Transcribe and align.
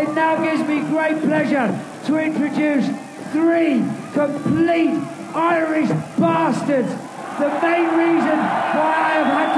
it 0.00 0.14
now 0.14 0.42
gives 0.42 0.66
me 0.66 0.80
great 0.88 1.20
pleasure 1.22 1.68
to 2.06 2.16
introduce 2.16 2.86
three 3.32 3.84
complete 4.14 4.96
Irish 5.34 5.88
bastards. 6.18 6.88
The 7.38 7.48
main 7.60 7.88
reason 7.96 8.38
why 8.76 8.94
I 8.96 9.12
have 9.20 9.26
had 9.26 9.49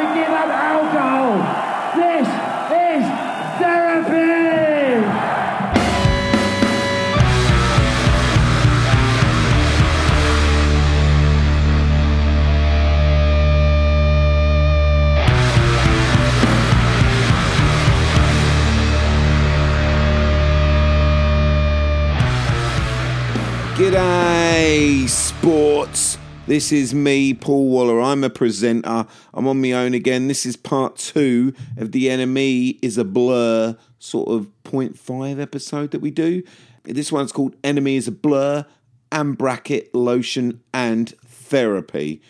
G'day, 23.83 25.09
sports. 25.09 26.17
This 26.47 26.71
is 26.71 26.95
me, 26.95 27.35
Paul 27.35 27.69
Waller. 27.69 28.01
I'm 28.01 28.23
a 28.23 28.31
presenter. 28.31 29.07
I'm 29.35 29.49
on 29.49 29.61
my 29.61 29.73
own 29.73 29.93
again. 29.93 30.29
This 30.29 30.47
is 30.47 30.57
part 30.57 30.95
two 30.95 31.53
of 31.77 31.91
the 31.91 32.07
NME 32.07 32.79
is 32.81 32.97
a 32.97 33.03
Blur 33.03 33.77
sort 33.99 34.29
of 34.29 34.47
0.5 34.63 35.41
episode 35.41 35.91
that 35.91 36.01
we 36.01 36.13
do. 36.13 36.45
This 36.85 37.11
one's 37.11 37.33
called 37.33 37.61
NME 37.63 37.97
is 37.97 38.07
a 38.07 38.13
Blur 38.13 38.67
and 39.11 39.37
bracket 39.37 39.93
lotion 39.93 40.61
and 40.73 41.09
therapy. 41.27 42.23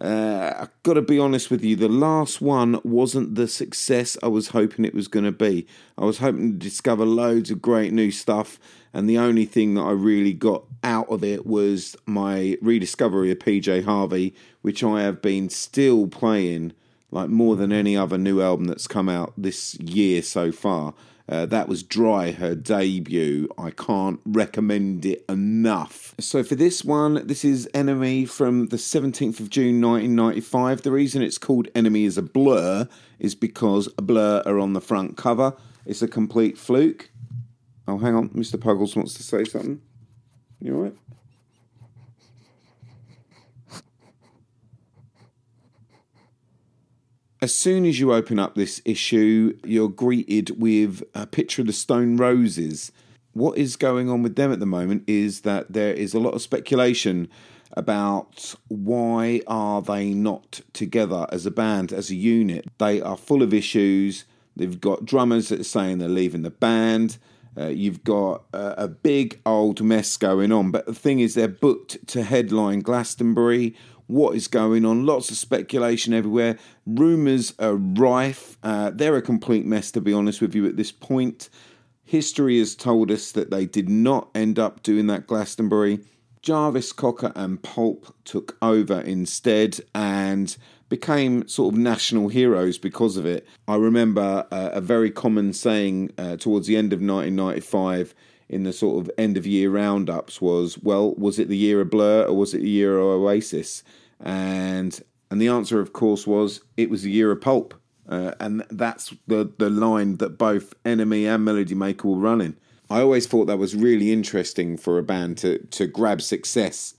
Uh, 0.00 0.54
I've 0.60 0.82
got 0.84 0.94
to 0.94 1.02
be 1.02 1.18
honest 1.18 1.50
with 1.50 1.64
you, 1.64 1.74
the 1.74 1.88
last 1.88 2.40
one 2.40 2.80
wasn't 2.84 3.34
the 3.34 3.48
success 3.48 4.16
I 4.22 4.28
was 4.28 4.48
hoping 4.48 4.84
it 4.84 4.94
was 4.94 5.08
going 5.08 5.24
to 5.24 5.32
be. 5.32 5.66
I 5.96 6.04
was 6.04 6.18
hoping 6.18 6.52
to 6.52 6.58
discover 6.58 7.04
loads 7.04 7.50
of 7.50 7.60
great 7.60 7.92
new 7.92 8.12
stuff, 8.12 8.60
and 8.92 9.10
the 9.10 9.18
only 9.18 9.44
thing 9.44 9.74
that 9.74 9.82
I 9.82 9.90
really 9.90 10.32
got 10.32 10.64
out 10.84 11.08
of 11.08 11.24
it 11.24 11.46
was 11.46 11.96
my 12.06 12.56
rediscovery 12.62 13.32
of 13.32 13.40
PJ 13.40 13.84
Harvey, 13.84 14.34
which 14.62 14.84
I 14.84 15.02
have 15.02 15.20
been 15.20 15.48
still 15.48 16.06
playing 16.06 16.74
like 17.10 17.28
more 17.28 17.56
than 17.56 17.72
any 17.72 17.96
other 17.96 18.18
new 18.18 18.40
album 18.40 18.66
that's 18.66 18.86
come 18.86 19.08
out 19.08 19.32
this 19.36 19.74
year 19.80 20.22
so 20.22 20.52
far. 20.52 20.94
Uh, 21.28 21.44
that 21.46 21.68
was 21.68 21.82
Dry, 21.82 22.30
her 22.30 22.54
debut. 22.54 23.48
I 23.58 23.70
can't 23.70 24.18
recommend 24.24 25.04
it 25.04 25.24
enough. 25.28 26.14
So, 26.18 26.42
for 26.42 26.54
this 26.54 26.84
one, 26.84 27.26
this 27.26 27.44
is 27.44 27.68
NME 27.74 28.28
from 28.30 28.68
the 28.68 28.78
17th 28.78 29.38
of 29.38 29.50
June 29.50 29.80
1995. 29.82 30.82
The 30.82 30.90
reason 30.90 31.20
it's 31.20 31.36
called 31.36 31.68
NME 31.74 32.06
is 32.06 32.16
a 32.16 32.22
Blur 32.22 32.88
is 33.18 33.34
because 33.34 33.88
a 33.98 34.02
Blur 34.02 34.42
are 34.46 34.58
on 34.58 34.72
the 34.72 34.80
front 34.80 35.18
cover. 35.18 35.54
It's 35.84 36.00
a 36.00 36.08
complete 36.08 36.56
fluke. 36.56 37.10
Oh, 37.86 37.98
hang 37.98 38.14
on. 38.14 38.30
Mr. 38.30 38.58
Puggles 38.58 38.96
wants 38.96 39.14
to 39.14 39.22
say 39.22 39.44
something. 39.44 39.82
You 40.60 40.76
all 40.76 40.92
As 47.40 47.54
soon 47.54 47.86
as 47.86 48.00
you 48.00 48.12
open 48.12 48.40
up 48.40 48.56
this 48.56 48.82
issue, 48.84 49.56
you're 49.62 49.88
greeted 49.88 50.60
with 50.60 51.04
a 51.14 51.24
picture 51.24 51.62
of 51.62 51.68
the 51.68 51.72
Stone 51.72 52.16
Roses. 52.16 52.90
What 53.32 53.56
is 53.56 53.76
going 53.76 54.10
on 54.10 54.24
with 54.24 54.34
them 54.34 54.50
at 54.50 54.58
the 54.58 54.66
moment 54.66 55.04
is 55.06 55.42
that 55.42 55.72
there 55.72 55.92
is 55.92 56.14
a 56.14 56.18
lot 56.18 56.34
of 56.34 56.42
speculation 56.42 57.28
about 57.74 58.56
why 58.66 59.40
are 59.46 59.80
they 59.80 60.12
not 60.14 60.62
together 60.72 61.28
as 61.30 61.46
a 61.46 61.52
band, 61.52 61.92
as 61.92 62.10
a 62.10 62.16
unit. 62.16 62.66
They 62.78 63.00
are 63.00 63.16
full 63.16 63.44
of 63.44 63.54
issues. 63.54 64.24
They've 64.56 64.80
got 64.80 65.04
drummers 65.04 65.50
that 65.50 65.60
are 65.60 65.64
saying 65.64 65.98
they're 65.98 66.08
leaving 66.08 66.42
the 66.42 66.50
band. 66.50 67.18
Uh, 67.56 67.66
you've 67.66 68.02
got 68.02 68.46
a, 68.52 68.74
a 68.78 68.88
big 68.88 69.40
old 69.46 69.80
mess 69.80 70.16
going 70.16 70.50
on. 70.50 70.72
But 70.72 70.86
the 70.86 70.94
thing 70.94 71.20
is, 71.20 71.34
they're 71.34 71.46
booked 71.46 72.04
to 72.08 72.24
headline 72.24 72.80
Glastonbury 72.80 73.76
what 74.08 74.34
is 74.34 74.48
going 74.48 74.84
on. 74.84 75.06
Lots 75.06 75.30
of 75.30 75.36
speculation 75.36 76.12
everywhere. 76.12 76.58
Rumours 76.86 77.54
are 77.60 77.76
rife. 77.76 78.58
Uh, 78.62 78.90
they're 78.90 79.16
a 79.16 79.22
complete 79.22 79.64
mess, 79.64 79.92
to 79.92 80.00
be 80.00 80.12
honest 80.12 80.40
with 80.40 80.54
you, 80.54 80.66
at 80.66 80.76
this 80.76 80.90
point. 80.90 81.48
History 82.04 82.58
has 82.58 82.74
told 82.74 83.10
us 83.10 83.30
that 83.32 83.50
they 83.50 83.66
did 83.66 83.88
not 83.88 84.30
end 84.34 84.58
up 84.58 84.82
doing 84.82 85.06
that 85.06 85.26
Glastonbury. 85.26 86.00
Jarvis 86.40 86.92
Cocker 86.92 87.32
and 87.36 87.62
Pulp 87.62 88.14
took 88.24 88.56
over 88.62 89.00
instead 89.00 89.80
and 89.94 90.56
became 90.88 91.46
sort 91.46 91.74
of 91.74 91.78
national 91.78 92.28
heroes 92.28 92.78
because 92.78 93.18
of 93.18 93.26
it. 93.26 93.46
I 93.66 93.76
remember 93.76 94.46
uh, 94.50 94.70
a 94.72 94.80
very 94.80 95.10
common 95.10 95.52
saying 95.52 96.12
uh, 96.16 96.36
towards 96.36 96.66
the 96.66 96.76
end 96.76 96.94
of 96.94 97.00
1995 97.00 98.14
in 98.48 98.64
the 98.64 98.72
sort 98.72 99.04
of 99.04 99.10
end 99.18 99.36
of 99.36 99.46
year 99.46 99.70
roundups 99.70 100.40
was, 100.40 100.78
well, 100.78 101.14
was 101.14 101.38
it 101.38 101.48
the 101.48 101.56
year 101.56 101.80
of 101.80 101.90
Blur 101.90 102.24
or 102.24 102.34
was 102.34 102.54
it 102.54 102.62
the 102.62 102.68
year 102.68 102.98
of 102.98 103.04
Oasis? 103.04 103.82
And 104.20 105.00
and 105.30 105.40
the 105.40 105.48
answer, 105.48 105.80
of 105.80 105.92
course, 105.92 106.26
was 106.26 106.62
it 106.76 106.90
was 106.90 107.02
the 107.02 107.10
year 107.10 107.30
of 107.30 107.40
Pulp. 107.40 107.74
Uh, 108.08 108.32
and 108.40 108.64
that's 108.70 109.14
the, 109.26 109.52
the 109.58 109.68
line 109.68 110.16
that 110.16 110.38
both 110.38 110.72
NME 110.84 111.26
and 111.26 111.44
Melody 111.44 111.74
Maker 111.74 112.08
were 112.08 112.16
running. 112.16 112.56
I 112.88 113.00
always 113.02 113.26
thought 113.26 113.44
that 113.46 113.58
was 113.58 113.76
really 113.76 114.12
interesting 114.12 114.78
for 114.78 114.96
a 114.96 115.02
band 115.02 115.36
to, 115.38 115.58
to 115.58 115.86
grab 115.86 116.22
success 116.22 116.94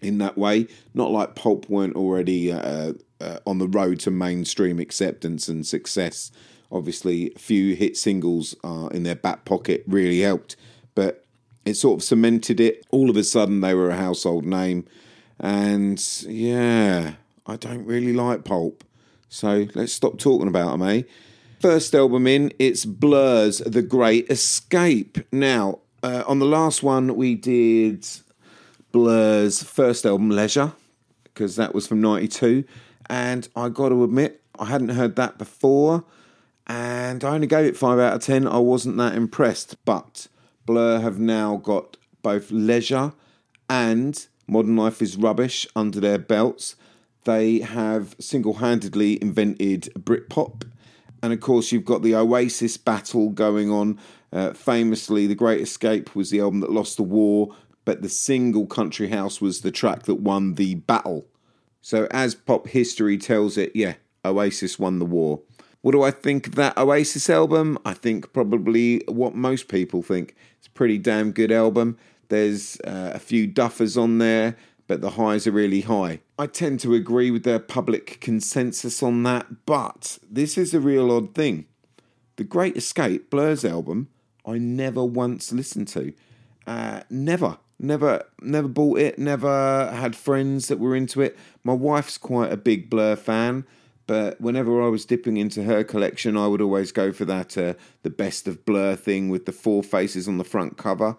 in 0.00 0.18
that 0.18 0.38
way. 0.38 0.68
Not 0.94 1.10
like 1.10 1.34
Pulp 1.34 1.68
weren't 1.68 1.96
already 1.96 2.52
uh, 2.52 2.92
uh, 3.20 3.38
on 3.44 3.58
the 3.58 3.66
road 3.66 3.98
to 4.00 4.12
mainstream 4.12 4.78
acceptance 4.78 5.48
and 5.48 5.66
success. 5.66 6.30
Obviously, 6.72 7.32
a 7.34 7.38
few 7.38 7.74
hit 7.74 7.96
singles 7.96 8.54
uh, 8.62 8.88
in 8.92 9.02
their 9.02 9.16
back 9.16 9.44
pocket 9.44 9.82
really 9.86 10.20
helped, 10.20 10.56
but 10.94 11.24
it 11.64 11.74
sort 11.74 12.00
of 12.00 12.04
cemented 12.04 12.60
it. 12.60 12.86
All 12.90 13.10
of 13.10 13.16
a 13.16 13.24
sudden, 13.24 13.60
they 13.60 13.74
were 13.74 13.90
a 13.90 13.96
household 13.96 14.44
name. 14.44 14.86
And 15.38 16.02
yeah, 16.26 17.14
I 17.46 17.56
don't 17.56 17.84
really 17.86 18.12
like 18.12 18.44
Pulp. 18.44 18.84
So 19.28 19.66
let's 19.74 19.92
stop 19.92 20.18
talking 20.18 20.48
about 20.48 20.72
them, 20.72 20.82
eh? 20.82 21.02
First 21.60 21.94
album 21.94 22.26
in, 22.26 22.52
it's 22.58 22.84
Blur's 22.84 23.58
The 23.58 23.82
Great 23.82 24.30
Escape. 24.30 25.18
Now, 25.30 25.80
uh, 26.02 26.24
on 26.26 26.38
the 26.38 26.46
last 26.46 26.82
one, 26.82 27.16
we 27.16 27.34
did 27.34 28.06
Blur's 28.92 29.62
first 29.62 30.06
album, 30.06 30.30
Leisure, 30.30 30.72
because 31.24 31.56
that 31.56 31.74
was 31.74 31.86
from 31.86 32.00
92. 32.00 32.64
And 33.08 33.48
I 33.54 33.68
got 33.68 33.90
to 33.90 34.04
admit, 34.04 34.42
I 34.58 34.66
hadn't 34.66 34.90
heard 34.90 35.16
that 35.16 35.38
before. 35.38 36.04
And 36.70 37.24
I 37.24 37.34
only 37.34 37.48
gave 37.48 37.66
it 37.66 37.76
5 37.76 37.98
out 37.98 38.14
of 38.14 38.22
10. 38.22 38.46
I 38.46 38.58
wasn't 38.58 38.96
that 38.98 39.16
impressed. 39.16 39.74
But 39.84 40.28
Blur 40.66 41.00
have 41.00 41.18
now 41.18 41.56
got 41.56 41.96
both 42.22 42.52
Leisure 42.52 43.12
and 43.68 44.24
Modern 44.46 44.76
Life 44.76 45.02
is 45.02 45.16
Rubbish 45.16 45.66
under 45.74 45.98
their 45.98 46.16
belts. 46.16 46.76
They 47.24 47.58
have 47.58 48.14
single 48.20 48.54
handedly 48.54 49.20
invented 49.20 49.92
Britpop. 49.98 50.62
And 51.20 51.32
of 51.32 51.40
course, 51.40 51.72
you've 51.72 51.84
got 51.84 52.02
the 52.02 52.14
Oasis 52.14 52.76
battle 52.76 53.30
going 53.30 53.68
on. 53.68 53.98
Uh, 54.32 54.52
famously, 54.52 55.26
The 55.26 55.34
Great 55.34 55.60
Escape 55.60 56.14
was 56.14 56.30
the 56.30 56.38
album 56.38 56.60
that 56.60 56.70
lost 56.70 56.96
the 56.96 57.02
war, 57.02 57.52
but 57.84 58.02
the 58.02 58.08
single 58.08 58.66
Country 58.66 59.08
House 59.08 59.40
was 59.40 59.62
the 59.62 59.72
track 59.72 60.04
that 60.04 60.20
won 60.20 60.54
the 60.54 60.76
battle. 60.76 61.26
So, 61.82 62.06
as 62.12 62.36
pop 62.36 62.68
history 62.68 63.18
tells 63.18 63.58
it, 63.58 63.72
yeah, 63.74 63.94
Oasis 64.24 64.78
won 64.78 65.00
the 65.00 65.04
war. 65.04 65.40
What 65.82 65.92
do 65.92 66.02
I 66.02 66.10
think 66.10 66.46
of 66.46 66.54
that 66.56 66.76
Oasis 66.76 67.30
album? 67.30 67.78
I 67.84 67.94
think 67.94 68.32
probably 68.32 69.02
what 69.08 69.34
most 69.34 69.68
people 69.68 70.02
think. 70.02 70.34
It's 70.58 70.66
a 70.66 70.70
pretty 70.70 70.98
damn 70.98 71.32
good 71.32 71.50
album. 71.50 71.96
There's 72.28 72.78
uh, 72.80 73.12
a 73.14 73.18
few 73.18 73.48
duffers 73.48 74.00
on 74.00 74.18
there, 74.18 74.56
but 74.86 75.00
the 75.00 75.10
highs 75.10 75.46
are 75.46 75.52
really 75.52 75.80
high. 75.80 76.20
I 76.38 76.46
tend 76.46 76.80
to 76.80 76.94
agree 76.94 77.30
with 77.30 77.44
their 77.44 77.58
public 77.58 78.20
consensus 78.20 79.02
on 79.02 79.22
that, 79.22 79.64
but 79.64 80.18
this 80.30 80.58
is 80.58 80.74
a 80.74 80.80
real 80.80 81.10
odd 81.10 81.34
thing. 81.34 81.66
The 82.36 82.44
Great 82.44 82.76
Escape, 82.76 83.30
Blur's 83.30 83.64
album, 83.64 84.08
I 84.46 84.58
never 84.58 85.04
once 85.04 85.52
listened 85.52 85.88
to. 85.88 86.12
Uh, 86.66 87.00
never, 87.10 87.58
never, 87.78 88.24
never 88.42 88.68
bought 88.68 88.98
it. 88.98 89.18
Never 89.18 89.90
had 89.92 90.14
friends 90.14 90.68
that 90.68 90.78
were 90.78 90.94
into 90.94 91.20
it. 91.20 91.38
My 91.64 91.72
wife's 91.72 92.18
quite 92.18 92.52
a 92.52 92.56
big 92.56 92.90
Blur 92.90 93.16
fan, 93.16 93.64
but 94.10 94.40
whenever 94.40 94.82
I 94.82 94.88
was 94.88 95.04
dipping 95.04 95.36
into 95.36 95.62
her 95.62 95.84
collection, 95.84 96.36
I 96.36 96.48
would 96.48 96.60
always 96.60 96.90
go 96.90 97.12
for 97.12 97.24
that 97.26 97.56
uh, 97.56 97.74
the 98.02 98.10
best 98.10 98.48
of 98.48 98.64
Blur 98.64 98.96
thing 98.96 99.28
with 99.28 99.46
the 99.46 99.52
four 99.52 99.84
faces 99.84 100.26
on 100.26 100.36
the 100.36 100.42
front 100.42 100.76
cover. 100.76 101.16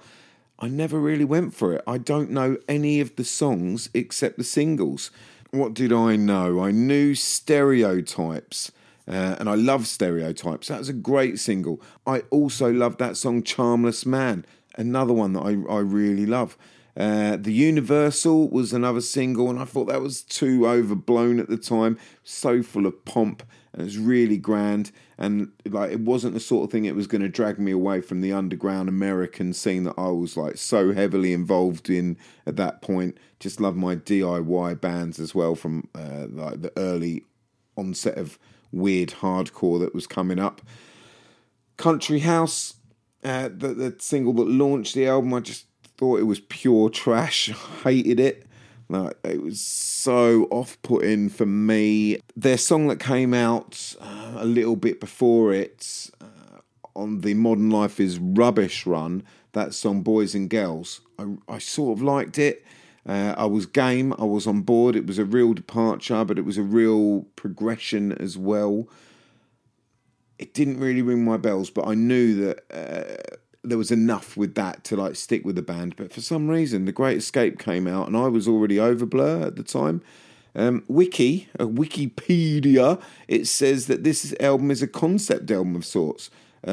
I 0.59 0.67
never 0.67 0.99
really 0.99 1.23
went 1.23 1.55
for 1.55 1.71
it. 1.73 1.81
I 1.88 1.97
don't 1.97 2.31
know 2.31 2.57
any 2.67 2.99
of 2.99 3.15
the 3.15 3.23
songs 3.23 3.89
except 3.93 4.38
the 4.38 4.43
singles. 4.43 5.09
What 5.51 5.73
did 5.73 5.93
I 5.93 6.17
know? 6.17 6.59
I 6.59 6.71
knew 6.71 7.15
Stereotypes. 7.15 8.73
Uh, 9.07 9.37
and 9.39 9.47
I 9.47 9.55
love 9.55 9.87
Stereotypes. 9.87 10.67
That 10.67 10.79
was 10.79 10.89
a 10.89 10.94
great 10.94 11.39
single. 11.39 11.81
I 12.05 12.23
also 12.29 12.73
love 12.73 12.97
that 12.97 13.15
song 13.15 13.41
Charmless 13.41 14.05
Man, 14.05 14.45
another 14.75 15.13
one 15.13 15.31
that 15.31 15.44
I, 15.44 15.51
I 15.73 15.79
really 15.79 16.25
love. 16.25 16.57
Uh, 16.97 17.38
the 17.38 17.53
Universal 17.53 18.49
was 18.49 18.73
another 18.73 19.01
single, 19.01 19.49
and 19.49 19.59
I 19.59 19.65
thought 19.65 19.85
that 19.85 20.01
was 20.01 20.21
too 20.21 20.67
overblown 20.67 21.39
at 21.39 21.47
the 21.47 21.57
time, 21.57 21.97
so 22.23 22.61
full 22.61 22.85
of 22.85 23.05
pomp 23.05 23.43
and 23.73 23.81
it 23.81 23.85
was 23.85 23.97
really 23.97 24.38
grand. 24.38 24.91
And 25.17 25.51
like, 25.65 25.91
it 25.91 26.01
wasn't 26.01 26.33
the 26.33 26.39
sort 26.39 26.65
of 26.65 26.71
thing 26.71 26.85
it 26.85 26.95
was 26.95 27.07
going 27.07 27.21
to 27.21 27.29
drag 27.29 27.59
me 27.59 27.71
away 27.71 28.01
from 28.01 28.21
the 28.21 28.33
underground 28.33 28.89
American 28.89 29.53
scene 29.53 29.83
that 29.83 29.95
I 29.97 30.09
was 30.09 30.35
like 30.35 30.57
so 30.57 30.93
heavily 30.93 31.31
involved 31.31 31.89
in 31.89 32.17
at 32.45 32.57
that 32.57 32.81
point. 32.81 33.17
Just 33.39 33.61
love 33.61 33.75
my 33.75 33.95
DIY 33.95 34.81
bands 34.81 35.19
as 35.19 35.33
well 35.33 35.55
from 35.55 35.87
uh, 35.95 36.27
like 36.29 36.61
the 36.61 36.73
early 36.77 37.23
onset 37.77 38.17
of 38.17 38.37
weird 38.71 39.09
hardcore 39.09 39.79
that 39.79 39.94
was 39.94 40.07
coming 40.07 40.39
up. 40.39 40.61
Country 41.77 42.19
House, 42.19 42.75
uh, 43.23 43.49
the, 43.55 43.73
the 43.73 43.95
single 43.99 44.33
that 44.33 44.47
launched 44.47 44.95
the 44.95 45.07
album, 45.07 45.33
I 45.33 45.39
just 45.39 45.65
thought 46.01 46.19
it 46.19 46.24
was 46.24 46.39
pure 46.39 46.89
trash. 46.89 47.51
Hated 47.83 48.19
it. 48.19 48.48
Like, 48.89 49.15
it 49.24 49.42
was 49.42 49.62
so 49.62 50.45
off 50.50 50.81
putting 50.81 51.30
for 51.30 51.45
me. 51.45 52.19
Their 52.36 52.57
song 52.57 52.88
that 52.88 53.00
came 53.00 53.36
out 53.36 53.95
uh, 54.01 54.33
a 54.38 54.45
little 54.45 54.75
bit 54.75 55.00
before 55.00 55.53
it 55.53 56.09
uh, 56.19 56.59
on 56.95 57.21
the 57.21 57.36
Modern 57.36 57.69
Life 57.69 58.00
is 58.00 58.18
Rubbish 58.18 58.88
run, 58.88 59.24
that 59.51 59.75
song 59.75 60.01
Boys 60.01 60.33
and 60.33 60.50
Girls, 60.50 61.01
I, 61.19 61.36
I 61.48 61.59
sort 61.59 61.98
of 61.98 62.04
liked 62.04 62.39
it. 62.39 62.65
Uh, 63.07 63.36
I 63.38 63.45
was 63.45 63.68
game, 63.68 64.13
I 64.18 64.25
was 64.25 64.47
on 64.47 64.62
board. 64.62 64.95
It 64.95 65.06
was 65.06 65.19
a 65.19 65.25
real 65.25 65.54
departure, 65.54 66.25
but 66.25 66.39
it 66.39 66.45
was 66.45 66.57
a 66.57 66.63
real 66.63 67.27
progression 67.36 68.12
as 68.13 68.39
well. 68.39 68.89
It 70.39 70.56
didn't 70.56 70.80
really 70.80 71.04
ring 71.04 71.24
my 71.24 71.38
bells, 71.38 71.69
but 71.69 71.88
I 71.88 71.94
knew 71.94 72.36
that 72.45 72.63
uh, 72.71 73.38
there 73.63 73.77
was 73.77 73.91
enough 73.91 74.35
with 74.35 74.55
that 74.55 74.83
to 74.85 74.95
like 74.95 75.15
stick 75.15 75.45
with 75.45 75.55
the 75.55 75.61
band. 75.61 75.95
But 75.95 76.11
for 76.11 76.21
some 76.21 76.49
reason, 76.49 76.85
The 76.85 76.91
Great 76.91 77.17
Escape 77.17 77.59
came 77.59 77.87
out, 77.87 78.07
and 78.07 78.17
I 78.17 78.27
was 78.27 78.47
already 78.47 78.79
over 78.79 79.05
Blur 79.05 79.47
at 79.47 79.55
the 79.55 79.63
time. 79.63 80.01
Um, 80.53 80.83
Wiki, 80.87 81.47
a 81.59 81.65
Wikipedia, 81.65 83.01
it 83.27 83.47
says 83.47 83.87
that 83.87 84.03
this 84.03 84.35
album 84.39 84.69
is 84.69 84.81
a 84.81 84.87
concept 84.87 85.49
album 85.49 85.75
of 85.75 85.85
sorts, 85.85 86.29
uh, 86.67 86.71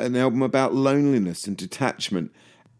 an 0.00 0.16
album 0.16 0.42
about 0.42 0.74
loneliness 0.74 1.46
and 1.46 1.56
detachment, 1.56 2.32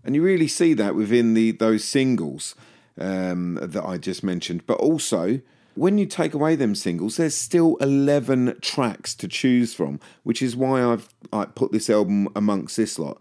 and 0.05 0.15
you 0.15 0.23
really 0.23 0.49
see 0.49 0.75
that 0.75 0.97
within 0.97 1.35
the 1.35 1.53
those 1.53 1.85
singles 1.85 2.57
um, 2.99 3.59
that 3.63 3.85
I 3.85 3.97
just 3.97 4.25
mentioned. 4.25 4.67
But 4.67 4.79
also, 4.79 5.41
when 5.77 5.99
you 5.99 6.07
take 6.07 6.35
away 6.35 6.57
them 6.57 6.75
singles, 6.75 7.17
there's 7.17 7.37
still 7.37 7.77
11 7.77 8.59
tracks 8.61 9.15
to 9.17 9.29
choose 9.29 9.73
from, 9.73 10.01
which 10.25 10.43
is 10.43 10.57
why 10.57 10.83
I've 10.83 11.09
I 11.33 11.45
put 11.45 11.71
this 11.71 11.89
album 11.89 12.29
amongst 12.35 12.77
this 12.77 12.99
lot. 12.99 13.21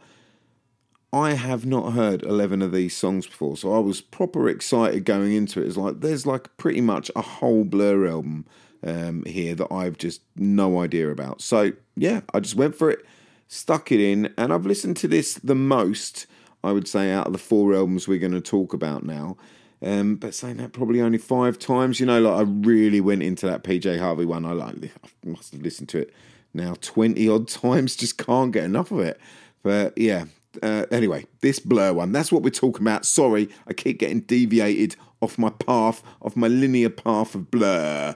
I 1.14 1.34
have 1.34 1.64
not 1.64 1.94
heard 1.94 2.24
11 2.24 2.64
of 2.64 2.72
these 2.72 2.98
songs 2.98 3.28
before, 3.28 3.56
so 3.56 3.76
I 3.76 3.80
was 3.80 4.02
proper 4.02 4.50
excited 4.50 5.06
going 5.06 5.32
into 5.32 5.62
it. 5.62 5.68
It's 5.68 5.78
like 5.78 6.00
there's 6.00 6.26
like 6.26 6.58
pretty 6.58 6.82
much 6.82 7.12
a 7.16 7.22
whole 7.22 7.64
Blur 7.66 8.08
album 8.08 8.46
um, 8.84 9.24
here 9.26 9.54
that 9.54 9.72
I've 9.72 10.00
just 10.00 10.22
no 10.36 10.82
idea 10.82 11.12
about. 11.12 11.40
So 11.40 11.74
yeah, 11.96 12.22
I 12.34 12.40
just 12.40 12.56
went 12.56 12.76
for 12.76 12.90
it, 12.90 13.06
stuck 13.48 13.92
it 13.92 14.00
in, 14.00 14.34
and 14.40 14.52
I've 14.52 14.66
listened 14.66 14.98
to 14.98 15.08
this 15.08 15.36
the 15.36 15.54
most, 15.54 16.26
I 16.64 16.72
would 16.72 16.88
say, 16.88 17.12
out 17.12 17.28
of 17.28 17.34
the 17.34 17.40
four 17.40 17.76
albums 17.76 18.08
we're 18.08 18.18
going 18.18 18.32
to 18.32 18.42
talk 18.42 18.74
about 18.74 19.06
now. 19.06 19.38
Um, 19.84 20.16
but 20.16 20.34
saying 20.34 20.58
that 20.58 20.74
probably 20.74 21.00
only 21.00 21.20
five 21.20 21.60
times, 21.60 22.00
you 22.00 22.08
know, 22.08 22.22
like 22.22 22.40
I 22.40 22.50
really 22.50 23.02
went 23.02 23.22
into 23.22 23.46
that 23.46 23.64
PJ 23.64 24.00
Harvey 24.00 24.26
one. 24.26 24.46
I 24.46 24.54
like 24.54 24.76
I 24.96 25.10
must 25.30 25.54
have 25.54 25.62
listened 25.62 25.90
to 25.90 26.00
it 26.00 26.14
now 26.56 26.74
twenty 26.82 27.30
odd 27.30 27.48
times. 27.50 27.96
Just 27.96 28.18
can't 28.18 28.52
get 28.52 28.64
enough 28.64 28.90
of 28.92 29.00
it. 29.00 29.22
But 29.62 29.96
yeah. 29.96 30.26
Uh, 30.62 30.86
anyway, 30.92 31.26
this 31.42 31.60
blur 31.60 31.94
one. 31.94 32.12
That's 32.12 32.32
what 32.32 32.44
we're 32.44 32.50
talking 32.50 32.84
about. 32.84 33.06
Sorry, 33.06 33.50
I 33.68 33.74
keep 33.74 34.00
getting 34.00 34.22
deviated 34.22 34.96
off 35.22 35.38
my 35.38 35.50
path, 35.50 36.04
off 36.22 36.36
my 36.36 36.48
linear 36.48 36.90
path 36.90 37.36
of 37.36 37.50
blur. 37.50 38.16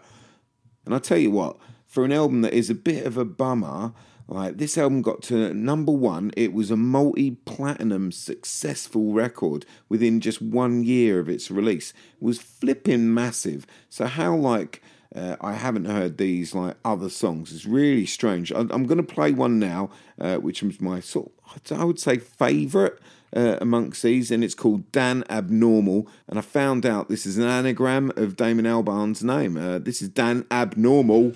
And 0.86 0.96
I 0.96 1.00
tell 1.00 1.18
you 1.18 1.32
what, 1.32 1.58
for 1.86 2.06
an 2.06 2.12
album 2.12 2.42
that 2.42 2.54
is 2.54 2.70
a 2.70 2.76
bit 2.76 3.06
of 3.06 3.18
a 3.18 3.26
bummer, 3.26 3.94
like 4.28 4.58
this 4.58 4.78
album 4.78 5.02
got 5.02 5.22
to 5.24 5.54
number 5.54 5.92
one. 5.92 6.32
It 6.36 6.54
was 6.54 6.70
a 6.70 6.78
multi-platinum 6.78 8.12
successful 8.12 9.14
record 9.14 9.66
within 9.88 10.20
just 10.20 10.42
one 10.42 10.84
year 10.84 11.20
of 11.20 11.30
its 11.30 11.50
release. 11.50 11.92
It 11.92 12.24
was 12.24 12.40
flipping 12.40 13.14
massive. 13.14 13.66
So 13.90 14.06
how 14.06 14.36
like 14.36 14.82
uh, 15.16 15.38
I 15.40 15.54
haven't 15.54 15.86
heard 15.86 16.18
these 16.18 16.54
like 16.54 16.76
other 16.84 17.10
songs. 17.10 17.54
It's 17.54 17.66
really 17.66 18.06
strange. 18.06 18.52
I, 18.52 18.60
am 18.60 18.86
going 18.86 18.98
to 18.98 19.04
play 19.04 19.32
one 19.32 19.60
now, 19.60 19.90
uh, 20.20 20.36
which 20.36 20.62
was 20.62 20.82
my 20.82 21.00
sort. 21.00 21.28
Of, 21.28 21.32
I 21.72 21.84
would 21.84 22.00
say 22.00 22.18
favourite 22.18 22.94
uh, 23.36 23.58
amongst 23.60 24.04
these, 24.04 24.32
and 24.32 24.44
it's 24.44 24.56
called 24.56 24.92
Dan 24.92 25.24
Abnormal. 25.30 26.08
And 26.28 26.40
I 26.40 26.42
found 26.42 26.86
out 26.86 27.10
this 27.10 27.26
is 27.26 27.38
an 27.38 27.44
anagram 27.44 28.12
of 28.16 28.36
Damon 28.36 28.66
Albarn's 28.66 29.24
name. 29.24 29.58
Uh, 29.58 29.80
this 29.80 30.02
is 30.02 30.10
Dan 30.10 30.46
Abnormal. 30.52 31.34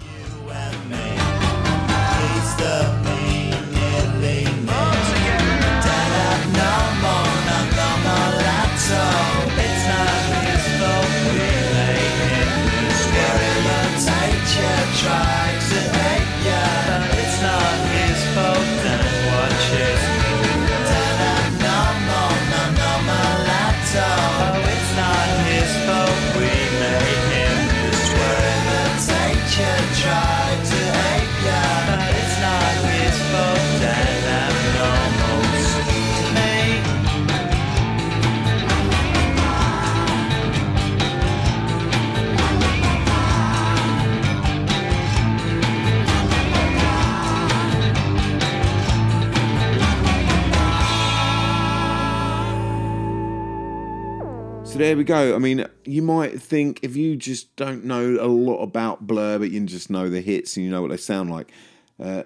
There 54.91 54.97
we 54.97 55.03
go. 55.05 55.33
I 55.33 55.37
mean, 55.37 55.65
you 55.85 56.01
might 56.01 56.41
think 56.41 56.81
if 56.83 56.97
you 56.97 57.15
just 57.15 57.55
don't 57.55 57.85
know 57.85 58.17
a 58.19 58.27
lot 58.27 58.57
about 58.57 59.07
Blur, 59.07 59.39
but 59.39 59.49
you 59.49 59.61
just 59.61 59.89
know 59.89 60.09
the 60.09 60.19
hits 60.19 60.57
and 60.57 60.65
you 60.65 60.69
know 60.69 60.81
what 60.81 60.91
they 60.91 60.97
sound 60.97 61.31
like, 61.31 61.49
uh, 61.97 62.23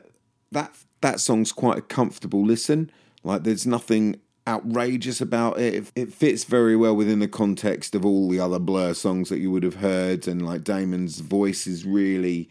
that 0.52 0.76
that 1.02 1.20
song's 1.20 1.52
quite 1.52 1.78
a 1.78 1.82
comfortable 1.82 2.44
listen. 2.44 2.90
Like, 3.24 3.44
there's 3.44 3.68
nothing 3.68 4.20
outrageous 4.48 5.22
about 5.22 5.60
it. 5.60 5.92
It 5.96 6.12
fits 6.12 6.46
very 6.46 6.76
well 6.76 6.96
within 6.96 7.20
the 7.20 7.28
context 7.28 7.94
of 7.94 8.04
all 8.04 8.30
the 8.30 8.40
other 8.40 8.58
Blur 8.58 8.96
songs 8.96 9.30
that 9.30 9.38
you 9.38 9.52
would 9.52 9.62
have 9.62 9.76
heard, 9.76 10.28
and 10.28 10.44
like 10.44 10.64
Damon's 10.64 11.20
voice 11.20 11.68
is 11.68 11.86
really 11.86 12.50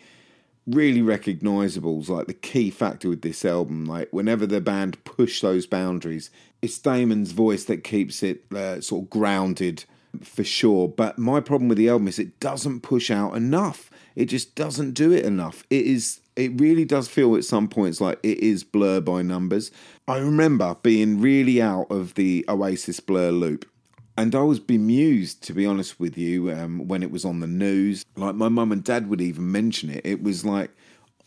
really 0.67 1.03
recognizable 1.03 2.01
is 2.01 2.09
like 2.09 2.27
the 2.27 2.33
key 2.33 2.71
factor 2.71 3.09
with 3.09 3.21
this 3.21 3.45
album. 3.45 3.85
Like 3.85 4.11
whenever 4.13 4.47
the 4.47 4.61
band 4.61 5.03
push 5.05 5.41
those 5.41 5.67
boundaries, 5.67 6.31
it's 6.63 6.79
Damon's 6.79 7.33
voice 7.33 7.65
that 7.65 7.83
keeps 7.85 8.23
it 8.23 8.45
uh, 8.51 8.81
sort 8.81 9.03
of 9.03 9.11
grounded 9.11 9.85
for 10.23 10.45
sure. 10.45 10.89
But 10.89 11.19
my 11.19 11.41
problem 11.41 11.69
with 11.69 11.79
the 11.79 11.89
album 11.89 12.09
is 12.09 12.19
it 12.19 12.39
doesn't 12.41 12.81
push 12.81 13.11
out 13.11 13.37
enough. 13.37 13.91
It 14.15 14.27
just 14.27 14.55
doesn't 14.55 14.93
do 14.93 15.13
it 15.13 15.25
enough. 15.25 15.65
It 15.71 15.87
is. 15.87 16.21
It 16.37 16.61
really 16.61 16.85
does 16.85 17.07
feel 17.09 17.37
at 17.37 17.45
some 17.45 17.69
points 17.69 18.01
like 18.01 18.19
it 18.23 18.39
is 18.39 18.65
blur 18.65 19.01
by 19.01 19.23
numbers. 19.23 19.71
I 20.09 20.19
remember 20.19 20.77
being 20.83 21.21
really 21.21 21.63
out 21.63 21.87
of 21.91 22.15
the 22.15 22.45
Oasis 22.49 23.01
blur 23.01 23.31
loop. 23.31 23.69
And 24.17 24.35
I 24.35 24.43
was 24.43 24.61
bemused, 24.61 25.43
to 25.43 25.53
be 25.53 25.67
honest 25.67 25.99
with 25.99 26.17
you, 26.17 26.53
um, 26.53 26.87
when 26.87 27.03
it 27.03 27.11
was 27.11 27.25
on 27.25 27.41
the 27.41 27.49
news. 27.49 28.05
Like 28.17 28.37
my 28.37 28.49
mum 28.49 28.71
and 28.71 28.85
dad 28.85 29.09
would 29.09 29.21
even 29.21 29.51
mention 29.51 29.91
it. 29.91 30.03
It 30.05 30.23
was 30.23 30.45
like, 30.45 30.71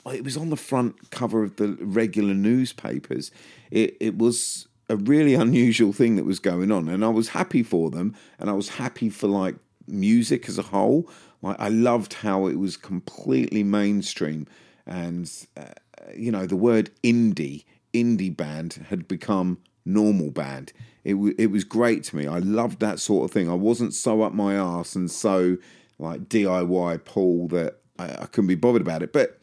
it 0.06 0.24
was 0.24 0.38
on 0.38 0.50
the 0.50 0.56
front 0.56 1.10
cover 1.10 1.44
of 1.44 1.58
the 1.58 1.78
regular 1.82 2.34
newspapers. 2.34 3.32
It 3.72 3.98
it 4.00 4.18
was 4.18 4.68
a 4.90 4.96
really 4.96 5.34
unusual 5.34 5.94
thing 5.94 6.16
that 6.16 6.26
was 6.26 6.40
going 6.40 6.72
on, 6.72 6.88
and 6.88 7.04
I 7.04 7.10
was 7.10 7.30
happy 7.30 7.64
for 7.64 7.90
them, 7.90 8.16
and 8.40 8.50
I 8.50 8.54
was 8.54 8.70
happy 8.70 9.10
for 9.10 9.28
like 9.28 9.56
music 9.88 10.48
as 10.50 10.58
a 10.58 10.64
whole. 10.64 11.10
Like 11.42 11.58
I 11.60 11.70
loved 11.70 12.14
how 12.14 12.48
it 12.48 12.56
was 12.56 12.78
completely 12.78 13.64
mainstream, 13.64 14.48
and 14.86 15.32
uh, 15.56 15.74
you 16.16 16.32
know 16.32 16.46
the 16.46 16.56
word 16.56 16.90
indie 17.04 17.66
indie 17.94 18.36
band 18.36 18.86
had 18.90 19.08
become 19.08 19.60
normal 19.86 20.32
band. 20.32 20.74
It 21.04 21.14
w- 21.14 21.36
it 21.38 21.52
was 21.52 21.64
great 21.64 22.04
to 22.06 22.16
me. 22.16 22.28
I 22.28 22.40
loved 22.40 22.80
that 22.80 23.00
sort 23.00 23.26
of 23.26 23.32
thing. 23.32 23.50
I 23.50 23.54
wasn't 23.54 23.94
so 23.94 24.22
up 24.22 24.34
my 24.34 24.56
ass 24.56 24.96
and 24.96 25.10
so 25.10 25.58
like 26.00 26.30
DIY 26.30 27.06
Paul 27.06 27.48
that 27.50 27.78
I, 27.98 28.06
I 28.06 28.26
couldn't 28.26 28.48
be 28.48 28.56
bothered 28.56 28.82
about 28.82 29.04
it. 29.04 29.14
But 29.14 29.40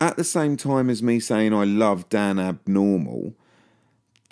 at 0.00 0.16
the 0.16 0.24
same 0.24 0.56
time 0.56 0.90
as 0.90 1.02
me 1.02 1.20
saying 1.20 1.54
I 1.54 1.64
love 1.64 2.08
Dan 2.08 2.38
Abnormal, 2.38 3.34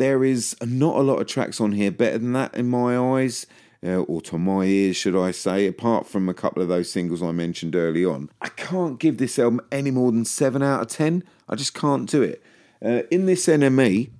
there 0.01 0.25
is 0.25 0.57
not 0.63 0.97
a 0.97 1.03
lot 1.03 1.21
of 1.21 1.27
tracks 1.27 1.61
on 1.61 1.73
here 1.73 1.91
better 1.91 2.17
than 2.17 2.33
that 2.33 2.55
in 2.55 2.67
my 2.69 2.97
eyes. 2.97 3.47
uh, 3.85 4.01
or 4.01 4.21
to 4.23 4.39
my 4.39 4.65
ears, 4.65 4.97
should 4.97 5.15
I 5.15 5.31
say, 5.31 5.67
apart 5.67 6.07
from 6.07 6.29
a 6.29 6.35
couple 6.35 6.63
of 6.63 6.69
those 6.69 6.91
singles 6.91 7.23
I 7.23 7.33
mentioned 7.33 7.77
early 7.77 8.05
on. 8.05 8.31
I 8.41 8.49
can't 8.49 8.99
give 8.99 9.19
this 9.19 9.39
album 9.39 9.61
any 9.71 9.91
more 9.91 10.11
than 10.11 10.25
7 10.25 10.63
out 10.63 10.81
of 10.83 10.89
10. 10.89 11.23
I 11.49 11.55
just 11.55 11.75
can't 11.75 12.09
do 12.09 12.23
it. 12.23 12.43
Uh, 12.85 13.03
in 13.11 13.27
this 13.27 13.47
NME, 13.47 14.11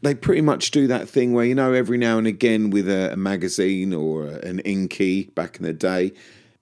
they 0.00 0.14
pretty 0.14 0.40
much 0.40 0.70
do 0.70 0.86
that 0.86 1.08
thing 1.08 1.32
where, 1.32 1.44
you 1.44 1.54
know, 1.54 1.72
every 1.74 1.98
now 1.98 2.18
and 2.18 2.26
again 2.26 2.70
with 2.70 2.88
a, 2.88 3.12
a 3.12 3.16
magazine 3.16 3.92
or 3.92 4.26
a, 4.26 4.38
an 4.46 4.60
Inky 4.60 5.24
back 5.24 5.56
in 5.56 5.62
the 5.62 5.72
day, 5.74 6.12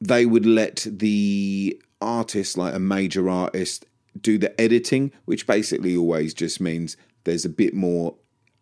they 0.01 0.27
would 0.27 0.47
let 0.47 0.87
the 0.89 1.81
artist, 2.01 2.59
like 2.59 2.75
a 2.75 2.81
major 2.81 3.29
artist, 3.29 3.87
do 4.21 4.39
the 4.39 4.61
editing, 4.61 5.13
which 5.25 5.47
basically 5.47 5.97
always 5.97 6.35
just 6.35 6.61
means 6.61 6.97
there's 7.25 7.45
a 7.45 7.51
bit 7.51 7.75
more 7.75 8.17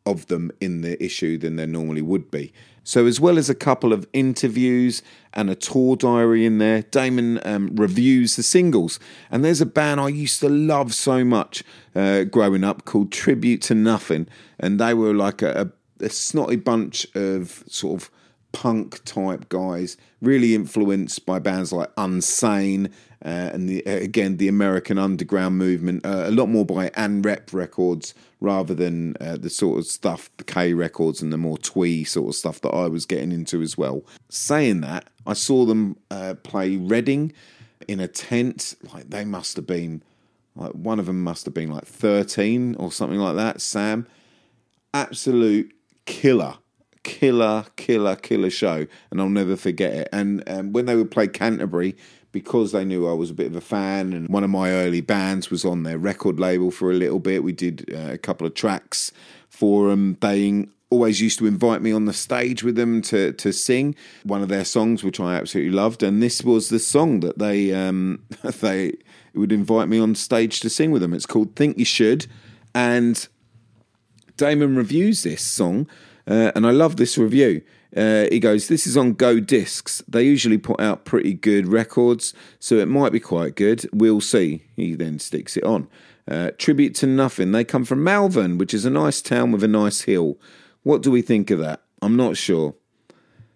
of 0.06 0.26
them 0.26 0.50
in 0.61 0.82
the 0.82 1.02
issue 1.02 1.38
than 1.38 1.56
there 1.56 1.66
normally 1.66 2.02
would 2.02 2.30
be. 2.30 2.52
So, 2.87 3.06
as 3.06 3.18
well 3.18 3.38
as 3.38 3.49
a 3.49 3.54
couple 3.54 3.94
of 3.94 4.06
interviews 4.12 5.02
and 5.32 5.49
a 5.49 5.54
tour 5.54 5.96
diary 5.96 6.44
in 6.44 6.58
there, 6.58 6.82
Damon 6.82 7.40
um, 7.42 7.75
reviews 7.75 8.37
the 8.37 8.42
singles. 8.42 9.00
And 9.30 9.42
there's 9.42 9.62
a 9.62 9.66
band 9.66 10.00
I 10.00 10.08
used 10.08 10.40
to 10.40 10.50
love 10.50 10.92
so 10.92 11.25
much 11.25 11.64
uh, 11.94 12.25
growing 12.25 12.62
up 12.62 12.84
called 12.84 13.11
Tribute 13.11 13.62
to 13.62 13.75
Nothing. 13.75 14.28
And 14.61 14.78
they 14.78 14.92
were 14.92 15.14
like 15.14 15.40
a, 15.40 15.73
a, 16.00 16.04
a 16.04 16.11
snotty 16.11 16.56
bunch 16.56 17.06
of 17.14 17.64
sort 17.66 18.02
of 18.02 18.11
punk 18.52 19.02
type 19.04 19.49
guys, 19.49 19.96
really 20.20 20.54
influenced 20.54 21.25
by 21.25 21.38
bands 21.38 21.73
like 21.73 21.94
Unsane 21.96 22.92
uh, 23.25 23.50
and 23.52 23.68
the, 23.68 23.80
again 23.84 24.37
the 24.37 24.49
American 24.49 24.99
underground 24.99 25.56
movement. 25.56 26.04
Uh, 26.04 26.25
a 26.26 26.30
lot 26.30 26.46
more 26.46 26.66
by 26.66 26.90
AmRep 26.90 27.54
Records 27.54 28.14
rather 28.41 28.75
than 28.75 29.17
uh, 29.21 29.37
the 29.37 29.50
sort 29.50 29.79
of 29.79 29.87
stuff, 29.87 30.31
the 30.37 30.45
K 30.45 30.75
Records 30.75 31.23
and 31.23 31.33
the 31.33 31.38
more 31.38 31.59
twee 31.59 32.05
sort 32.05 32.29
of 32.29 32.35
stuff 32.35 32.61
that 32.62 32.71
I 32.71 32.88
was 32.88 33.07
getting 33.07 33.33
into 33.33 33.62
as 33.62 33.79
well. 33.79 34.03
Saying 34.29 34.81
that, 34.83 35.09
I 35.26 35.33
saw 35.33 35.64
them 35.64 35.97
uh, 36.11 36.35
play 36.43 36.76
Reading 36.76 37.33
in 37.88 38.00
a 38.00 38.09
tent. 38.09 38.75
Like 38.93 39.11
they 39.11 39.25
must 39.25 39.57
have 39.57 39.67
been, 39.67 40.03
like 40.57 40.73
one 40.73 40.99
of 40.99 41.07
them 41.07 41.23
must 41.23 41.45
have 41.45 41.55
been 41.55 41.71
like 41.71 41.87
thirteen 41.87 42.75
or 42.76 42.93
something 42.93 43.19
like 43.19 43.37
that. 43.37 43.61
Sam, 43.61 44.07
absolute 44.93 45.73
killer 46.07 46.59
killer, 47.05 47.67
killer, 47.76 48.17
killer 48.17 48.50
show, 48.50 48.87
and 49.11 49.21
I'll 49.21 49.29
never 49.29 49.57
forget 49.57 49.93
it. 49.93 50.09
And 50.12 50.43
um, 50.49 50.73
when 50.73 50.87
they 50.87 50.97
would 50.97 51.11
play 51.11 51.29
Canterbury, 51.29 51.97
because 52.35 52.73
they 52.73 52.85
knew 52.85 53.09
I 53.09 53.12
was 53.12 53.31
a 53.31 53.35
bit 53.35 53.47
of 53.47 53.55
a 53.55 53.61
fan, 53.61 54.12
and 54.12 54.29
one 54.29 54.43
of 54.43 54.50
my 54.50 54.73
early 54.73 55.00
bands 55.00 55.50
was 55.50 55.64
on 55.64 55.85
their 55.85 55.97
record 55.97 56.41
label 56.41 56.73
for 56.73 56.91
a 56.91 56.95
little 56.95 57.21
bit. 57.21 57.45
We 57.45 57.53
did 57.53 57.88
uh, 57.95 58.12
a 58.12 58.19
couple 58.19 58.45
of 58.45 58.55
tracks 58.55 59.12
for 59.49 59.88
them. 59.88 60.19
They 60.21 60.67
always 60.91 61.21
used 61.21 61.38
to 61.38 61.47
invite 61.47 61.81
me 61.81 61.93
on 61.93 62.07
the 62.07 62.12
stage 62.12 62.64
with 62.64 62.75
them 62.75 63.03
to 63.03 63.33
to 63.35 63.53
sing 63.53 63.95
one 64.25 64.43
of 64.43 64.49
their 64.49 64.64
songs, 64.64 65.05
which 65.05 65.21
I 65.21 65.37
absolutely 65.37 65.73
loved. 65.73 66.03
And 66.03 66.21
this 66.21 66.43
was 66.43 66.71
the 66.71 66.81
song 66.81 67.21
that 67.21 67.38
they 67.38 67.73
um, 67.73 68.25
they 68.43 68.95
would 69.33 69.53
invite 69.53 69.88
me 69.88 70.00
on 70.00 70.17
stage 70.17 70.59
to 70.61 70.69
sing 70.69 70.91
with 70.91 71.03
them. 71.03 71.14
It's 71.14 71.26
called 71.26 71.55
"Think 71.55 71.79
You 71.79 71.85
Should," 71.85 72.26
and 72.75 73.29
Damon 74.37 74.75
reviews 74.75 75.23
this 75.23 75.41
song 75.41 75.87
uh, 76.26 76.52
and 76.54 76.66
I 76.66 76.71
love 76.71 76.97
this 76.97 77.19
review. 77.19 77.62
Uh, 77.97 78.26
he 78.31 78.40
goes, 78.40 78.69
This 78.69 78.87
is 78.87 78.97
on 78.97 79.12
Go 79.12 79.40
Discs. 79.40 80.02
They 80.09 80.25
usually 80.25 80.59
put 80.59 80.81
out 80.81 81.04
pretty 81.04 81.35
good 81.35 81.69
records, 81.69 82.35
so 82.59 82.76
it 82.76 82.88
might 82.88 83.12
be 83.12 83.21
quite 83.21 83.54
good. 83.54 83.88
We'll 83.93 84.21
see. 84.21 84.64
He 84.75 84.95
then 84.95 85.19
sticks 85.19 85.57
it 85.57 85.64
on. 85.64 85.88
Uh, 86.26 86.50
tribute 86.59 86.95
to 86.97 87.07
Nothing. 87.07 87.52
They 87.52 87.64
come 87.64 87.85
from 87.85 88.02
Malvern, 88.02 88.59
which 88.59 88.75
is 88.75 88.85
a 88.85 88.90
nice 88.90 89.21
town 89.21 89.52
with 89.52 89.62
a 89.62 89.69
nice 89.69 90.02
hill. 90.02 90.38
What 90.83 91.02
do 91.02 91.11
we 91.11 91.23
think 91.23 91.50
of 91.50 91.59
that? 91.61 91.83
I'm 92.02 92.16
not 92.16 92.37
sure. 92.37 92.75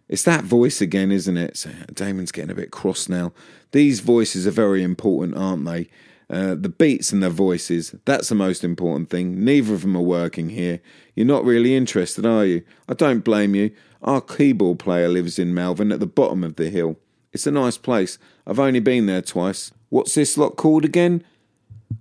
It's 0.09 0.23
that 0.23 0.45
voice 0.45 0.81
again, 0.81 1.11
isn't 1.11 1.37
it? 1.37 1.57
So 1.57 1.71
Damon's 1.93 2.33
getting 2.33 2.51
a 2.51 2.55
bit 2.55 2.71
cross 2.71 3.09
now. 3.09 3.33
These 3.73 4.01
voices 4.01 4.47
are 4.47 4.53
very 4.53 4.83
important, 4.83 5.37
aren't 5.37 5.65
they? 5.65 5.89
Uh, 6.31 6.55
the 6.55 6.69
beats 6.69 7.11
and 7.11 7.23
the 7.23 7.31
voices, 7.31 7.95
that's 8.05 8.29
the 8.29 8.35
most 8.35 8.63
important 8.63 9.09
thing. 9.09 9.43
Neither 9.45 9.73
of 9.73 9.81
them 9.81 9.97
are 9.97 10.03
working 10.03 10.51
here. 10.51 10.81
You're 11.15 11.27
not 11.27 11.45
really 11.45 11.75
interested, 11.75 12.27
are 12.27 12.45
you? 12.45 12.63
I 12.87 12.95
don't 12.95 13.25
blame 13.25 13.55
you. 13.55 13.71
Our 14.03 14.21
keyboard 14.21 14.79
player 14.79 15.09
lives 15.09 15.39
in 15.39 15.55
Malvern 15.55 15.91
at 15.91 16.01
the 16.01 16.07
bottom 16.07 16.45
of 16.45 16.57
the 16.57 16.69
hill. 16.69 16.97
It's 17.33 17.47
a 17.47 17.51
nice 17.51 17.79
place. 17.79 18.19
I've 18.47 18.59
only 18.59 18.81
been 18.81 19.07
there 19.07 19.23
twice. 19.23 19.73
What's 19.89 20.15
this 20.15 20.37
lot 20.37 20.57
called 20.57 20.85
again? 20.85 21.25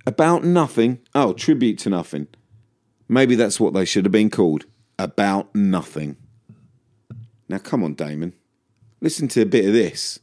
About 0.06 0.44
Nothing? 0.44 1.00
Oh, 1.14 1.32
Tribute 1.32 1.78
to 1.80 1.90
Nothing. 1.90 2.28
Maybe 3.08 3.34
that's 3.34 3.58
what 3.58 3.72
they 3.72 3.86
should 3.86 4.04
have 4.04 4.12
been 4.12 4.30
called. 4.30 4.66
About 4.98 5.54
Nothing. 5.54 6.16
Now, 7.48 7.58
come 7.58 7.82
on, 7.82 7.94
Damon. 7.94 8.34
Listen 9.00 9.28
to 9.28 9.42
a 9.42 9.46
bit 9.46 9.64
of 9.64 9.72
this. 9.72 10.18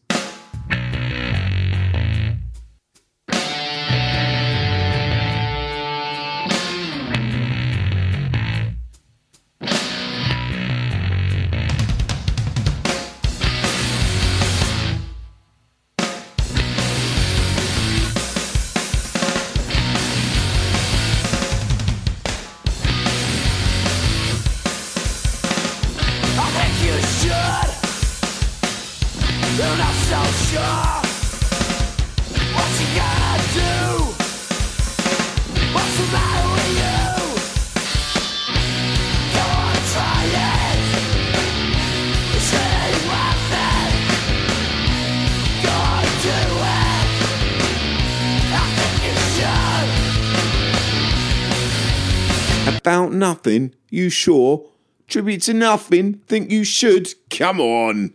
About 52.68 53.14
nothing? 53.14 53.74
You 53.90 54.12
sure? 54.12 54.64
Tribute 55.08 55.42
to 55.44 55.56
nothing? 55.56 56.22
Think 56.28 56.52
you 56.52 56.64
should? 56.64 57.16
Come 57.32 57.60
on. 57.60 58.14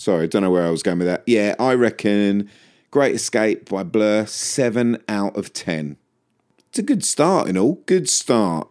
Sorry, 0.00 0.22
I 0.22 0.26
don't 0.28 0.40
know 0.40 0.50
where 0.50 0.66
I 0.66 0.70
was 0.70 0.82
going 0.82 0.96
with 0.96 1.08
that. 1.08 1.24
Yeah, 1.26 1.54
I 1.58 1.74
reckon 1.74 2.48
Great 2.90 3.14
Escape 3.14 3.68
by 3.68 3.82
Blur, 3.82 4.24
7 4.24 4.96
out 5.10 5.36
of 5.36 5.52
10. 5.52 5.98
It's 6.70 6.78
a 6.78 6.82
good 6.82 7.04
start 7.04 7.48
and 7.48 7.58
all. 7.58 7.82
Good 7.84 8.08
start. 8.08 8.68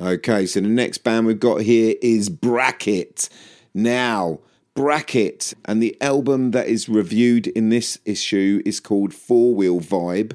Okay, 0.00 0.46
so 0.46 0.60
the 0.60 0.68
next 0.68 1.04
band 1.04 1.26
we've 1.26 1.38
got 1.38 1.60
here 1.60 1.94
is 2.00 2.30
Bracket. 2.30 3.28
Now, 3.74 4.38
Bracket, 4.72 5.52
and 5.66 5.82
the 5.82 5.94
album 6.00 6.52
that 6.52 6.68
is 6.68 6.88
reviewed 6.88 7.48
in 7.48 7.68
this 7.68 7.98
issue 8.06 8.62
is 8.64 8.80
called 8.80 9.12
Four 9.12 9.54
Wheel 9.54 9.80
Vibe. 9.80 10.32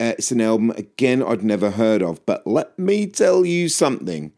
Uh, 0.00 0.14
it's 0.18 0.32
an 0.32 0.40
album, 0.40 0.70
again, 0.70 1.22
I'd 1.22 1.44
never 1.44 1.70
heard 1.70 2.02
of, 2.02 2.26
but 2.26 2.44
let 2.48 2.76
me 2.76 3.06
tell 3.06 3.44
you 3.44 3.68
something. 3.68 4.32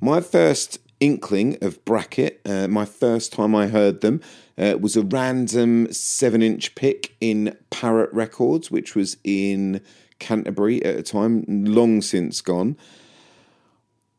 My 0.00 0.20
first 0.20 0.79
inkling 1.00 1.56
of 1.62 1.84
Bracket, 1.84 2.40
uh, 2.44 2.68
my 2.68 2.84
first 2.84 3.32
time 3.32 3.54
I 3.54 3.66
heard 3.66 4.00
them, 4.02 4.20
uh, 4.56 4.76
was 4.80 4.96
a 4.96 5.02
random 5.02 5.92
7 5.92 6.42
inch 6.42 6.74
pick 6.74 7.16
in 7.20 7.56
Parrot 7.70 8.12
Records, 8.12 8.70
which 8.70 8.94
was 8.94 9.16
in 9.24 9.80
Canterbury 10.18 10.84
at 10.84 10.96
a 10.96 11.02
time, 11.02 11.44
long 11.48 12.02
since 12.02 12.40
gone. 12.40 12.76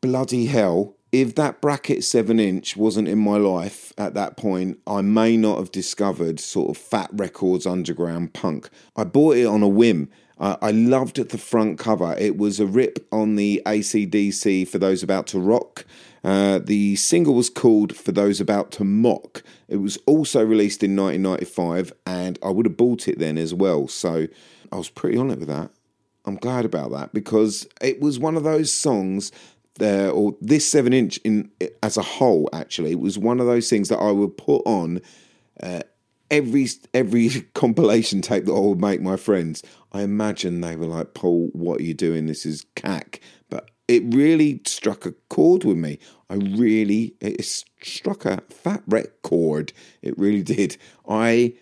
Bloody 0.00 0.46
hell. 0.46 0.96
If 1.12 1.34
that 1.34 1.60
bracket 1.60 2.04
7 2.04 2.40
inch 2.40 2.76
wasn't 2.76 3.06
in 3.06 3.18
my 3.18 3.36
life 3.36 3.92
at 3.98 4.14
that 4.14 4.36
point, 4.36 4.78
I 4.86 5.02
may 5.02 5.36
not 5.36 5.58
have 5.58 5.70
discovered 5.70 6.40
sort 6.40 6.70
of 6.70 6.82
Fat 6.82 7.10
Records 7.12 7.66
underground 7.66 8.32
punk. 8.32 8.68
I 8.96 9.04
bought 9.04 9.36
it 9.36 9.44
on 9.44 9.62
a 9.62 9.68
whim 9.68 10.08
uh, 10.42 10.56
I 10.60 10.72
loved 10.72 11.16
the 11.16 11.38
front 11.38 11.78
cover. 11.78 12.16
It 12.18 12.36
was 12.36 12.58
a 12.58 12.66
rip 12.66 13.06
on 13.12 13.36
the 13.36 13.62
ACDC 13.64 14.66
for 14.66 14.78
those 14.78 15.04
about 15.04 15.28
to 15.28 15.38
rock. 15.38 15.86
Uh, 16.24 16.58
the 16.58 16.96
single 16.96 17.34
was 17.34 17.48
called 17.48 17.96
For 17.96 18.10
Those 18.10 18.40
About 18.40 18.72
to 18.72 18.84
Mock. 18.84 19.44
It 19.68 19.76
was 19.76 19.98
also 20.04 20.44
released 20.44 20.82
in 20.82 20.96
1995, 20.96 21.92
and 22.04 22.40
I 22.42 22.50
would 22.50 22.66
have 22.66 22.76
bought 22.76 23.06
it 23.06 23.20
then 23.20 23.38
as 23.38 23.54
well. 23.54 23.86
So 23.86 24.26
I 24.72 24.76
was 24.76 24.88
pretty 24.88 25.16
on 25.16 25.30
it 25.30 25.38
with 25.38 25.48
that. 25.48 25.70
I'm 26.24 26.36
glad 26.36 26.64
about 26.64 26.90
that 26.90 27.14
because 27.14 27.68
it 27.80 28.00
was 28.00 28.18
one 28.18 28.36
of 28.36 28.42
those 28.42 28.72
songs 28.72 29.30
there, 29.76 30.10
or 30.10 30.36
this 30.40 30.68
seven 30.68 30.92
inch 30.92 31.18
in 31.18 31.52
as 31.84 31.96
a 31.96 32.02
whole. 32.02 32.48
Actually, 32.52 32.96
was 32.96 33.16
one 33.16 33.38
of 33.38 33.46
those 33.46 33.70
things 33.70 33.88
that 33.90 33.98
I 33.98 34.10
would 34.10 34.36
put 34.36 34.62
on 34.66 35.00
uh, 35.62 35.82
every 36.32 36.66
every 36.92 37.28
compilation 37.54 38.22
tape 38.22 38.46
that 38.46 38.52
I 38.52 38.58
would 38.58 38.80
make 38.80 39.00
my 39.00 39.16
friends, 39.16 39.62
I 39.92 40.02
imagine 40.02 40.60
they 40.60 40.74
were 40.74 40.86
like, 40.86 41.14
"Paul, 41.14 41.50
what 41.52 41.80
are 41.80 41.84
you 41.84 41.94
doing? 41.94 42.26
This 42.26 42.44
is 42.44 42.66
cack." 42.74 43.20
But 43.48 43.70
it 43.86 44.02
really 44.06 44.62
struck 44.66 45.06
a 45.06 45.12
chord 45.28 45.62
with 45.62 45.76
me. 45.76 45.98
I 46.28 46.34
really, 46.34 47.14
it 47.20 47.44
struck 47.44 48.24
a 48.24 48.42
fat 48.48 48.82
record. 48.88 49.72
It 50.00 50.18
really 50.18 50.42
did. 50.56 50.78
I 51.08 51.54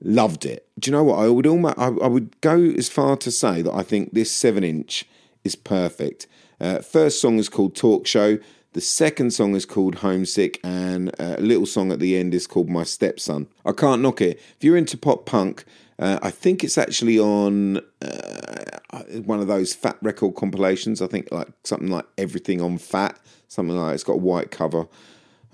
loved 0.00 0.44
it. 0.44 0.68
Do 0.78 0.90
you 0.90 0.96
know 0.96 1.04
what? 1.04 1.18
I 1.18 1.28
would 1.28 1.46
almost, 1.46 1.78
I, 1.78 1.86
I 1.86 2.08
would 2.08 2.40
go 2.40 2.58
as 2.60 2.88
far 2.88 3.16
to 3.18 3.30
say 3.30 3.62
that 3.62 3.72
I 3.72 3.82
think 3.82 4.12
this 4.12 4.32
seven 4.32 4.64
inch 4.64 5.04
is 5.44 5.54
perfect. 5.54 6.26
Uh, 6.60 6.78
first 6.80 7.20
song 7.20 7.38
is 7.38 7.48
called 7.48 7.76
Talk 7.76 8.06
Show. 8.06 8.38
The 8.74 8.80
second 8.80 9.32
song 9.32 9.54
is 9.54 9.64
called 9.64 9.96
Homesick, 9.96 10.58
and 10.64 11.12
a 11.20 11.40
little 11.40 11.64
song 11.64 11.92
at 11.92 12.00
the 12.00 12.16
end 12.16 12.34
is 12.34 12.48
called 12.48 12.68
My 12.68 12.82
Stepson. 12.82 13.46
I 13.64 13.70
can't 13.70 14.02
knock 14.02 14.20
it. 14.20 14.42
If 14.56 14.64
you're 14.64 14.76
into 14.76 14.98
pop 14.98 15.26
punk, 15.26 15.64
uh, 15.96 16.18
I 16.20 16.32
think 16.32 16.64
it's 16.64 16.76
actually 16.76 17.16
on 17.16 17.76
uh, 18.02 19.02
one 19.24 19.38
of 19.38 19.46
those 19.46 19.74
fat 19.74 19.96
record 20.02 20.34
compilations. 20.34 21.00
I 21.00 21.06
think 21.06 21.30
like 21.30 21.46
something 21.62 21.88
like 21.88 22.04
Everything 22.18 22.60
on 22.60 22.78
Fat, 22.78 23.16
something 23.46 23.76
like 23.76 23.94
it's 23.94 24.02
got 24.02 24.14
a 24.14 24.16
white 24.16 24.50
cover. 24.50 24.88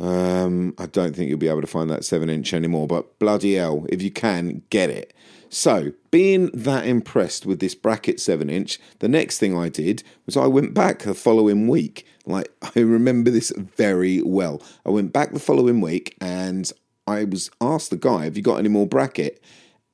Um, 0.01 0.75
I 0.79 0.87
don't 0.87 1.15
think 1.15 1.29
you'll 1.29 1.39
be 1.39 1.49
able 1.49 1.61
to 1.61 1.67
find 1.67 1.91
that 1.91 2.05
seven 2.05 2.31
inch 2.31 2.55
anymore, 2.55 2.87
but 2.87 3.19
bloody 3.19 3.55
hell, 3.55 3.87
if 3.89 4.03
you 4.03 4.11
can, 4.11 4.63
get 4.71 4.91
it. 4.91 5.13
So, 5.53 5.93
being 6.13 6.47
that 6.55 6.87
impressed 6.87 7.45
with 7.45 7.59
this 7.59 7.75
bracket 7.75 8.21
7 8.21 8.49
inch, 8.49 8.79
the 9.01 9.09
next 9.09 9.39
thing 9.39 9.59
I 9.59 9.69
did 9.69 10.05
was 10.25 10.37
I 10.37 10.47
went 10.47 10.75
back 10.75 11.01
the 11.01 11.13
following 11.13 11.67
week. 11.67 12.07
Like, 12.25 12.53
I 12.77 12.81
remember 12.81 13.33
this 13.33 13.53
very 13.57 14.23
well. 14.23 14.63
I 14.87 14.91
went 14.91 15.13
back 15.13 15.33
the 15.33 15.41
following 15.41 15.81
week 15.81 16.17
and 16.21 16.71
I 17.09 17.25
was 17.25 17.51
asked 17.61 17.91
the 17.91 17.97
guy, 17.97 18.25
Have 18.25 18.37
you 18.37 18.45
got 18.45 18.61
any 18.61 18.69
more 18.69 18.87
bracket? 18.87 19.43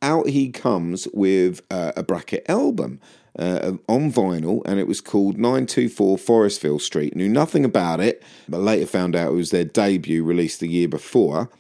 Out 0.03 0.29
he 0.29 0.51
comes 0.51 1.09
with 1.15 1.63
uh, 1.71 1.93
a 1.97 2.03
bracket 2.03 2.45
album. 2.51 3.01
Uh, 3.39 3.73
on 3.87 4.11
vinyl, 4.11 4.63
and 4.65 4.81
it 4.81 4.87
was 4.87 5.03
called 5.03 5.37
924 5.37 6.17
Forestville 6.17 6.81
Street. 6.81 7.15
Knew 7.15 7.29
nothing 7.29 7.67
about 7.67 8.01
it, 8.01 8.23
but 8.49 8.61
later 8.63 8.87
found 8.87 9.15
out 9.15 9.33
it 9.33 9.35
was 9.35 9.51
their 9.51 9.65
debut 9.65 10.25
released 10.25 10.61
the 10.61 10.69
year 10.69 10.89
before, 10.89 11.51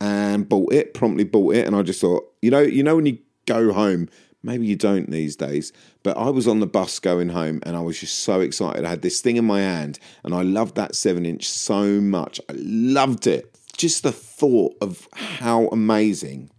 and 0.00 0.48
bought 0.48 0.72
it. 0.72 0.92
Promptly 0.92 1.22
bought 1.22 1.54
it, 1.54 1.68
and 1.68 1.76
I 1.76 1.82
just 1.82 2.00
thought, 2.00 2.24
you 2.42 2.50
know, 2.50 2.60
you 2.60 2.82
know 2.82 2.96
when 2.96 3.06
you 3.06 3.18
go 3.46 3.72
home. 3.72 4.08
Maybe 4.42 4.66
you 4.66 4.74
don't 4.74 5.10
these 5.10 5.36
days, 5.36 5.70
but 6.02 6.16
I 6.16 6.30
was 6.30 6.48
on 6.48 6.60
the 6.60 6.66
bus 6.66 6.98
going 6.98 7.28
home 7.28 7.60
and 7.64 7.76
I 7.76 7.80
was 7.80 8.00
just 8.00 8.20
so 8.20 8.40
excited. 8.40 8.86
I 8.86 8.88
had 8.88 9.02
this 9.02 9.20
thing 9.20 9.36
in 9.36 9.44
my 9.44 9.60
hand 9.60 9.98
and 10.24 10.34
I 10.34 10.40
loved 10.40 10.76
that 10.76 10.94
seven 10.94 11.26
inch 11.26 11.46
so 11.46 12.00
much. 12.00 12.40
I 12.48 12.54
loved 12.56 13.26
it. 13.26 13.54
Just 13.76 14.02
the 14.02 14.12
thought 14.12 14.76
of 14.80 15.06
how 15.12 15.66
amazing 15.66 16.50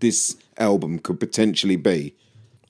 this 0.00 0.36
album 0.58 0.98
could 0.98 1.20
potentially 1.20 1.76
be. 1.76 2.16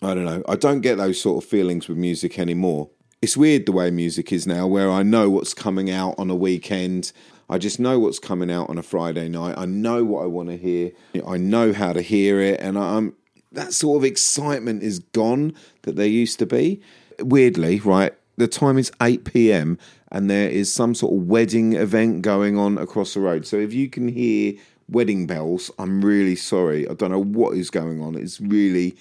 I 0.03 0.15
don't 0.15 0.25
know. 0.25 0.43
I 0.49 0.57
don't 0.57 0.81
get 0.81 0.97
those 0.97 1.21
sort 1.21 1.43
of 1.43 1.49
feelings 1.49 1.89
with 1.89 1.99
music 1.99 2.39
anymore. 2.39 2.91
It's 3.21 3.37
weird 3.37 3.67
the 3.67 3.73
way 3.73 3.91
music 3.91 4.33
is 4.33 4.47
now, 4.47 4.67
where 4.67 4.91
I 4.91 5.03
know 5.03 5.29
what's 5.29 5.55
coming 5.55 5.91
out 5.91 6.15
on 6.19 6.31
a 6.31 6.37
weekend. 6.37 7.13
I 7.51 7.59
just 7.59 7.81
know 7.81 7.99
what's 7.99 8.19
coming 8.19 8.51
out 8.51 8.71
on 8.71 8.79
a 8.79 8.83
Friday 8.83 9.29
night. 9.29 9.57
I 9.59 9.65
know 9.65 10.05
what 10.05 10.23
I 10.23 10.27
want 10.27 10.51
to 10.51 10.57
hear. 10.57 10.93
I 11.27 11.37
know 11.37 11.73
how 11.73 11.93
to 11.93 12.03
hear 12.03 12.41
it, 12.41 12.61
and 12.61 12.79
I'm 12.79 13.15
that 13.51 13.73
sort 13.73 13.97
of 13.97 14.05
excitement 14.05 14.83
is 14.83 14.99
gone 14.99 15.55
that 15.83 15.97
there 15.97 16.07
used 16.07 16.39
to 16.39 16.47
be. 16.47 16.81
Weirdly, 17.19 17.81
right? 17.81 18.13
The 18.37 18.47
time 18.47 18.79
is 18.79 18.93
8 19.03 19.25
p.m. 19.25 19.79
and 20.13 20.31
there 20.31 20.49
is 20.49 20.73
some 20.73 20.95
sort 20.95 21.13
of 21.13 21.27
wedding 21.27 21.73
event 21.73 22.23
going 22.23 22.57
on 22.57 22.79
across 22.79 23.15
the 23.15 23.21
road. 23.21 23.47
So 23.47 23.57
if 23.57 23.73
you 23.73 23.89
can 23.89 24.07
hear 24.07 24.53
wedding 24.89 25.27
bells, 25.27 25.73
I'm 25.79 26.05
really 26.05 26.37
sorry. 26.37 26.89
I 26.89 26.95
don't 26.95 27.11
know 27.11 27.23
what 27.23 27.57
is 27.57 27.71
going 27.71 28.01
on. 28.01 28.15
It's 28.15 28.41
really 28.41 28.97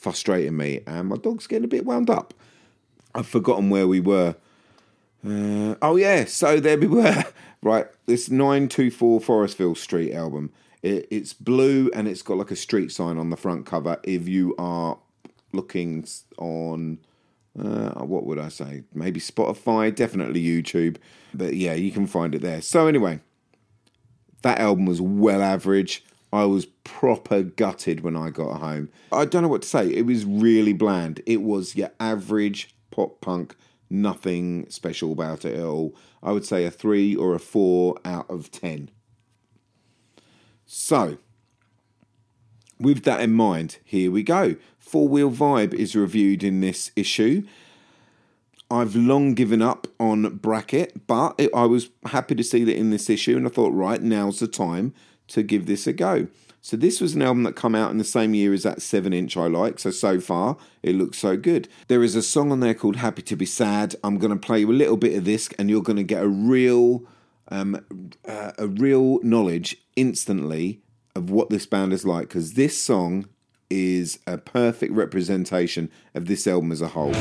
frustrating 0.00 0.56
me, 0.56 0.80
and 0.86 1.08
my 1.08 1.16
dog's 1.16 1.46
getting 1.46 1.64
a 1.64 1.68
bit 1.68 1.84
wound 1.84 2.10
up. 2.10 2.34
I've 3.14 3.26
forgotten 3.26 3.70
where 3.70 3.86
we 3.86 4.00
were. 4.00 4.34
Uh, 5.24 5.74
oh 5.82 5.96
yeah, 5.96 6.24
so 6.24 6.58
there 6.58 6.78
we 6.78 6.86
were. 6.88 7.24
Right, 7.62 7.86
this 8.06 8.30
924 8.30 9.20
Forestville 9.20 9.76
Street 9.76 10.14
album. 10.14 10.50
It, 10.82 11.06
it's 11.10 11.34
blue 11.34 11.90
and 11.94 12.08
it's 12.08 12.22
got 12.22 12.38
like 12.38 12.50
a 12.50 12.56
street 12.56 12.90
sign 12.90 13.18
on 13.18 13.28
the 13.28 13.36
front 13.36 13.66
cover. 13.66 13.98
If 14.02 14.26
you 14.26 14.54
are 14.58 14.98
looking 15.52 16.06
on, 16.38 16.98
uh, 17.58 18.02
what 18.02 18.24
would 18.24 18.38
I 18.38 18.48
say? 18.48 18.84
Maybe 18.94 19.20
Spotify, 19.20 19.94
definitely 19.94 20.42
YouTube. 20.42 20.96
But 21.34 21.54
yeah, 21.54 21.74
you 21.74 21.90
can 21.90 22.06
find 22.06 22.34
it 22.34 22.40
there. 22.40 22.62
So 22.62 22.86
anyway, 22.86 23.20
that 24.40 24.58
album 24.58 24.86
was 24.86 25.02
well 25.02 25.42
average. 25.42 26.02
I 26.32 26.44
was 26.44 26.66
proper 26.66 27.42
gutted 27.42 28.00
when 28.00 28.16
I 28.16 28.30
got 28.30 28.60
home. 28.60 28.90
I 29.12 29.24
don't 29.24 29.42
know 29.42 29.48
what 29.48 29.62
to 29.62 29.68
say. 29.68 29.88
It 29.88 30.06
was 30.06 30.24
really 30.24 30.72
bland. 30.72 31.22
It 31.26 31.42
was 31.42 31.74
your 31.74 31.90
average 31.98 32.74
pop 32.90 33.20
punk 33.20 33.56
nothing 33.90 34.66
special 34.70 35.12
about 35.12 35.44
it 35.44 35.56
at 35.56 35.64
all. 35.64 35.94
I 36.22 36.32
would 36.32 36.46
say 36.46 36.64
a 36.64 36.70
three 36.70 37.16
or 37.16 37.34
a 37.34 37.40
four 37.40 37.96
out 38.04 38.30
of 38.30 38.52
ten. 38.52 38.90
So, 40.64 41.18
with 42.78 43.02
that 43.02 43.20
in 43.20 43.32
mind, 43.32 43.78
here 43.84 44.12
we 44.12 44.22
go. 44.22 44.54
Four 44.78 45.08
Wheel 45.08 45.30
Vibe 45.30 45.74
is 45.74 45.96
reviewed 45.96 46.44
in 46.44 46.60
this 46.60 46.92
issue. 46.94 47.42
I've 48.70 48.94
long 48.94 49.34
given 49.34 49.60
up 49.60 49.88
on 49.98 50.36
Bracket, 50.36 51.08
but 51.08 51.34
it, 51.38 51.50
I 51.52 51.64
was 51.64 51.90
happy 52.06 52.36
to 52.36 52.44
see 52.44 52.62
that 52.62 52.76
in 52.76 52.90
this 52.90 53.10
issue, 53.10 53.36
and 53.36 53.44
I 53.44 53.50
thought, 53.50 53.72
right, 53.72 54.00
now's 54.00 54.38
the 54.38 54.46
time 54.46 54.94
to 55.30 55.42
give 55.42 55.66
this 55.66 55.86
a 55.86 55.92
go. 55.92 56.28
So 56.62 56.76
this 56.76 57.00
was 57.00 57.14
an 57.14 57.22
album 57.22 57.44
that 57.44 57.56
come 57.56 57.74
out 57.74 57.90
in 57.90 57.96
the 57.96 58.04
same 58.04 58.34
year 58.34 58.52
as 58.52 58.64
that 58.64 58.82
7 58.82 59.12
inch 59.12 59.36
I 59.36 59.46
like. 59.46 59.78
So 59.78 59.90
so 59.90 60.20
far 60.20 60.58
it 60.82 60.94
looks 60.94 61.18
so 61.18 61.36
good. 61.36 61.68
There 61.88 62.02
is 62.02 62.14
a 62.14 62.22
song 62.22 62.52
on 62.52 62.60
there 62.60 62.74
called 62.74 62.96
Happy 62.96 63.22
to 63.22 63.36
be 63.36 63.46
Sad. 63.46 63.96
I'm 64.04 64.18
going 64.18 64.32
to 64.32 64.46
play 64.46 64.60
you 64.60 64.70
a 64.70 64.72
little 64.72 64.98
bit 64.98 65.16
of 65.16 65.24
this 65.24 65.48
and 65.58 65.70
you're 65.70 65.82
going 65.82 65.96
to 65.96 66.02
get 66.02 66.22
a 66.22 66.28
real 66.28 67.04
um, 67.48 67.84
uh, 68.28 68.52
a 68.58 68.68
real 68.68 69.18
knowledge 69.22 69.76
instantly 69.96 70.82
of 71.16 71.30
what 71.30 71.50
this 71.50 71.66
band 71.66 71.92
is 71.92 72.04
like 72.04 72.28
because 72.28 72.52
this 72.52 72.80
song 72.80 73.26
is 73.70 74.18
a 74.26 74.38
perfect 74.38 74.92
representation 74.92 75.90
of 76.14 76.26
this 76.26 76.46
album 76.46 76.70
as 76.72 76.80
a 76.80 76.88
whole. 76.88 77.14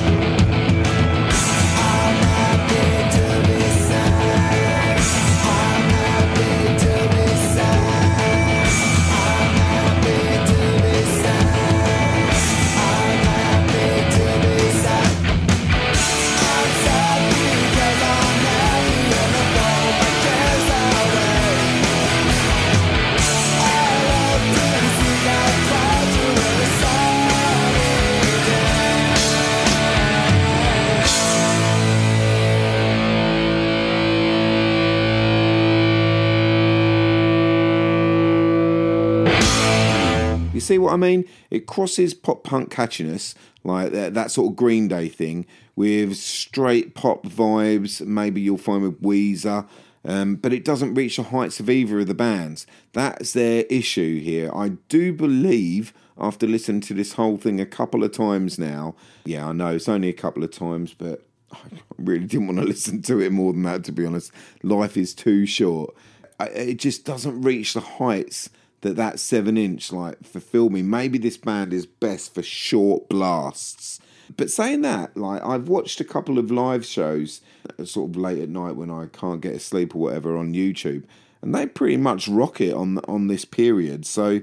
See 40.69 40.77
what 40.77 40.93
I 40.93 40.97
mean? 40.97 41.25
It 41.49 41.65
crosses 41.65 42.13
pop 42.13 42.43
punk 42.43 42.71
catchiness, 42.71 43.33
like 43.63 43.91
that, 43.91 44.13
that 44.13 44.31
sort 44.31 44.51
of 44.51 44.55
Green 44.55 44.87
Day 44.87 45.09
thing, 45.09 45.45
with 45.75 46.15
straight 46.15 46.95
pop 46.95 47.23
vibes. 47.23 48.05
Maybe 48.05 48.39
you'll 48.41 48.57
find 48.57 48.83
with 48.83 49.01
Weezer. 49.01 49.67
Um, 50.05 50.35
but 50.35 50.53
it 50.53 50.63
doesn't 50.63 50.93
reach 50.93 51.17
the 51.17 51.23
heights 51.23 51.59
of 51.59 51.69
either 51.69 51.99
of 51.99 52.07
the 52.07 52.13
bands. 52.13 52.65
That's 52.93 53.33
their 53.33 53.65
issue 53.69 54.21
here. 54.21 54.49
I 54.55 54.69
do 54.87 55.11
believe, 55.11 55.93
after 56.17 56.47
listening 56.47 56.81
to 56.81 56.93
this 56.93 57.13
whole 57.13 57.37
thing 57.37 57.59
a 57.59 57.65
couple 57.65 58.03
of 58.05 58.13
times 58.13 58.57
now, 58.57 58.95
yeah, 59.25 59.47
I 59.47 59.51
know 59.51 59.75
it's 59.75 59.89
only 59.89 60.07
a 60.07 60.13
couple 60.13 60.43
of 60.43 60.51
times, 60.51 60.93
but 60.93 61.25
I 61.51 61.57
really 61.97 62.25
didn't 62.25 62.47
want 62.47 62.59
to 62.59 62.65
listen 62.65 63.01
to 63.03 63.19
it 63.19 63.33
more 63.33 63.51
than 63.51 63.63
that, 63.63 63.83
to 63.85 63.91
be 63.91 64.05
honest. 64.05 64.31
Life 64.63 64.95
is 64.95 65.13
too 65.13 65.45
short. 65.45 65.93
It 66.39 66.75
just 66.75 67.03
doesn't 67.03 67.41
reach 67.41 67.73
the 67.73 67.81
heights 67.81 68.49
that 68.81 68.95
that 68.95 69.19
seven 69.19 69.57
inch 69.57 69.91
like 69.91 70.23
fulfilled 70.23 70.73
me. 70.73 70.81
Maybe 70.81 71.17
this 71.17 71.37
band 71.37 71.73
is 71.73 71.85
best 71.85 72.33
for 72.33 72.41
short 72.41 73.09
blasts. 73.09 73.99
But 74.37 74.51
saying 74.51 74.81
that, 74.81 75.17
like 75.17 75.43
I've 75.43 75.67
watched 75.67 75.99
a 75.99 76.05
couple 76.05 76.37
of 76.37 76.51
live 76.51 76.85
shows, 76.85 77.41
uh, 77.79 77.85
sort 77.85 78.11
of 78.11 78.15
late 78.15 78.41
at 78.41 78.49
night 78.49 78.75
when 78.75 78.91
I 78.91 79.07
can't 79.07 79.41
get 79.41 79.53
to 79.53 79.59
sleep 79.59 79.95
or 79.95 79.99
whatever 79.99 80.37
on 80.37 80.53
YouTube, 80.53 81.03
and 81.41 81.53
they 81.53 81.65
pretty 81.65 81.97
much 81.97 82.27
rock 82.27 82.61
it 82.61 82.73
on 82.73 82.99
on 82.99 83.27
this 83.27 83.45
period. 83.45 84.05
So 84.05 84.41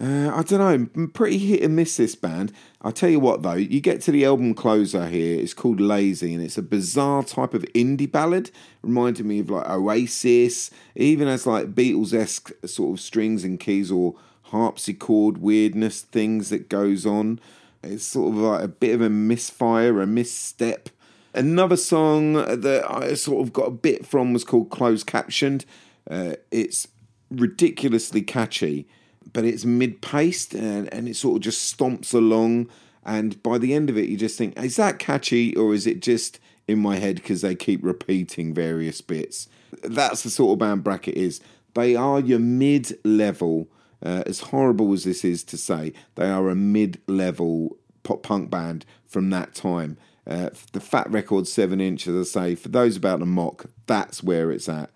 uh, 0.00 0.32
I 0.34 0.42
don't 0.42 0.96
know, 0.96 1.06
pretty 1.08 1.38
hit 1.38 1.62
and 1.62 1.76
miss 1.76 1.96
this 1.96 2.14
band. 2.14 2.52
I'll 2.82 2.92
tell 2.92 3.10
you 3.10 3.20
what 3.20 3.42
though, 3.42 3.54
you 3.54 3.80
get 3.80 4.00
to 4.02 4.12
the 4.12 4.24
album 4.24 4.54
closer 4.54 5.08
here, 5.08 5.40
it's 5.40 5.54
called 5.54 5.80
Lazy, 5.80 6.34
and 6.34 6.42
it's 6.42 6.58
a 6.58 6.62
bizarre 6.62 7.22
type 7.22 7.54
of 7.54 7.62
indie 7.74 8.10
ballad, 8.10 8.50
reminding 8.82 9.28
me 9.28 9.38
of 9.40 9.50
like 9.50 9.68
Oasis, 9.68 10.70
it 10.94 11.02
even 11.02 11.28
has 11.28 11.46
like 11.46 11.74
Beatles 11.74 12.12
esque 12.12 12.50
sort 12.66 12.98
of 12.98 13.04
strings 13.04 13.44
and 13.44 13.60
keys 13.60 13.90
or 13.92 14.16
harpsichord 14.42 15.38
weirdness 15.38 16.00
things 16.00 16.48
that 16.50 16.68
goes 16.68 17.06
on. 17.06 17.40
It's 17.82 18.04
sort 18.04 18.32
of 18.32 18.38
like 18.38 18.62
a 18.62 18.68
bit 18.68 18.94
of 18.94 19.00
a 19.00 19.10
misfire, 19.10 20.00
a 20.00 20.06
misstep. 20.06 20.88
Another 21.34 21.76
song 21.76 22.34
that 22.34 22.84
I 22.88 23.14
sort 23.14 23.46
of 23.46 23.52
got 23.52 23.66
a 23.66 23.72
bit 23.72 24.06
from 24.06 24.32
was 24.32 24.44
called 24.44 24.70
Closed 24.70 25.06
Captioned. 25.06 25.64
Uh, 26.08 26.34
it's 26.50 26.86
ridiculously 27.30 28.22
catchy, 28.22 28.86
but 29.34 29.44
it's 29.44 29.66
mid 29.66 30.00
paced 30.00 30.54
and, 30.54 30.90
and 30.94 31.06
it 31.06 31.16
sort 31.16 31.36
of 31.36 31.42
just 31.42 31.76
stomps 31.76 32.14
along. 32.14 32.70
And 33.04 33.42
by 33.42 33.58
the 33.58 33.74
end 33.74 33.90
of 33.90 33.98
it, 33.98 34.08
you 34.08 34.16
just 34.16 34.38
think, 34.38 34.58
is 34.58 34.76
that 34.76 34.98
catchy 34.98 35.54
or 35.54 35.74
is 35.74 35.86
it 35.86 36.00
just 36.00 36.40
in 36.66 36.78
my 36.78 36.96
head 36.96 37.16
because 37.16 37.42
they 37.42 37.54
keep 37.54 37.84
repeating 37.84 38.54
various 38.54 39.02
bits? 39.02 39.48
That's 39.82 40.22
the 40.22 40.30
sort 40.30 40.54
of 40.54 40.58
band 40.60 40.84
Bracket 40.84 41.16
is. 41.16 41.42
They 41.74 41.96
are 41.96 42.20
your 42.20 42.38
mid 42.38 42.96
level, 43.04 43.68
uh, 44.02 44.22
as 44.24 44.40
horrible 44.40 44.92
as 44.94 45.04
this 45.04 45.24
is 45.24 45.42
to 45.44 45.58
say, 45.58 45.92
they 46.14 46.30
are 46.30 46.48
a 46.48 46.54
mid 46.54 47.02
level 47.08 47.76
pop 48.04 48.22
punk 48.22 48.50
band 48.50 48.86
from 49.06 49.30
that 49.30 49.54
time. 49.54 49.98
Uh, 50.26 50.50
the 50.72 50.80
Fat 50.80 51.10
Record 51.10 51.46
7 51.46 51.80
inch, 51.80 52.06
as 52.06 52.36
I 52.36 52.40
say, 52.40 52.54
for 52.54 52.68
those 52.68 52.96
about 52.96 53.18
to 53.18 53.26
mock, 53.26 53.66
that's 53.86 54.22
where 54.22 54.50
it's 54.50 54.68
at. 54.68 54.90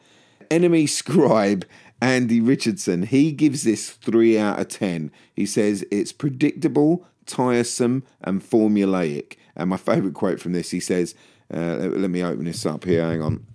NME 0.51 0.89
Scribe, 0.89 1.67
Andy 2.01 2.41
Richardson, 2.41 3.03
he 3.03 3.33
gives 3.33 3.65
this 3.65 3.91
3 3.91 4.39
out 4.39 4.61
of 4.61 4.69
10. 4.69 5.11
He 5.35 5.47
says 5.47 5.85
it's 5.91 6.13
predictable, 6.13 7.07
tiresome, 7.27 8.05
and 8.23 8.43
formulaic. 8.43 9.37
And 9.57 9.71
my 9.71 9.77
favourite 9.77 10.15
quote 10.15 10.41
from 10.41 10.53
this, 10.53 10.71
he 10.71 10.81
says, 10.81 11.15
uh, 11.53 11.77
let 11.77 12.11
me 12.11 12.23
open 12.23 12.45
this 12.45 12.65
up 12.65 12.85
here, 12.85 13.05
hang 13.05 13.23
on. 13.23 13.47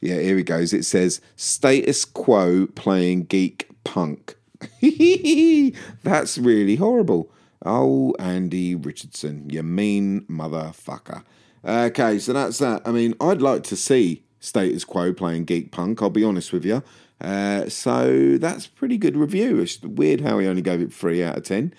Yeah, 0.00 0.18
here 0.18 0.36
he 0.36 0.42
goes. 0.42 0.72
It 0.72 0.84
says 0.84 1.20
status 1.36 2.04
quo 2.04 2.66
playing 2.74 3.24
geek 3.24 3.68
punk. 3.84 4.36
That's 6.02 6.38
really 6.38 6.76
horrible. 6.76 7.30
Oh, 7.64 8.14
Andy 8.18 8.74
Richardson, 8.74 9.48
you 9.48 9.62
mean 9.62 10.22
motherfucker. 10.22 11.22
Okay, 11.64 12.18
so 12.18 12.32
that's 12.32 12.58
that. 12.58 12.82
I 12.84 12.90
mean, 12.90 13.14
I'd 13.20 13.40
like 13.40 13.62
to 13.64 13.76
see 13.76 14.24
Status 14.42 14.84
Quo 14.84 15.12
playing 15.12 15.44
Geek 15.44 15.70
Punk, 15.72 16.02
I'll 16.02 16.10
be 16.10 16.24
honest 16.24 16.52
with 16.52 16.64
you. 16.64 16.82
Uh, 17.20 17.68
so 17.68 18.36
that's 18.38 18.66
pretty 18.66 18.98
good 18.98 19.16
review. 19.16 19.60
It's 19.60 19.80
weird 19.80 20.20
how 20.20 20.38
he 20.38 20.46
only 20.46 20.62
gave 20.62 20.82
it 20.82 20.92
3 20.92 21.22
out 21.22 21.38
of 21.38 21.44
10. 21.44 21.72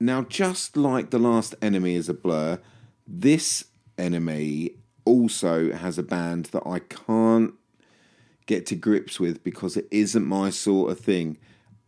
Now, 0.00 0.22
just 0.22 0.76
like 0.76 1.10
the 1.10 1.18
last 1.18 1.58
NME 1.60 1.94
is 1.94 2.08
a 2.08 2.14
blur, 2.14 2.60
this 3.06 3.64
NME 3.98 4.74
also 5.04 5.72
has 5.72 5.98
a 5.98 6.02
band 6.02 6.46
that 6.46 6.66
I 6.66 6.78
can't 6.78 7.54
get 8.46 8.66
to 8.66 8.76
grips 8.76 9.18
with 9.18 9.42
because 9.42 9.76
it 9.76 9.88
isn't 9.90 10.26
my 10.26 10.50
sort 10.50 10.90
of 10.90 11.00
thing 11.00 11.38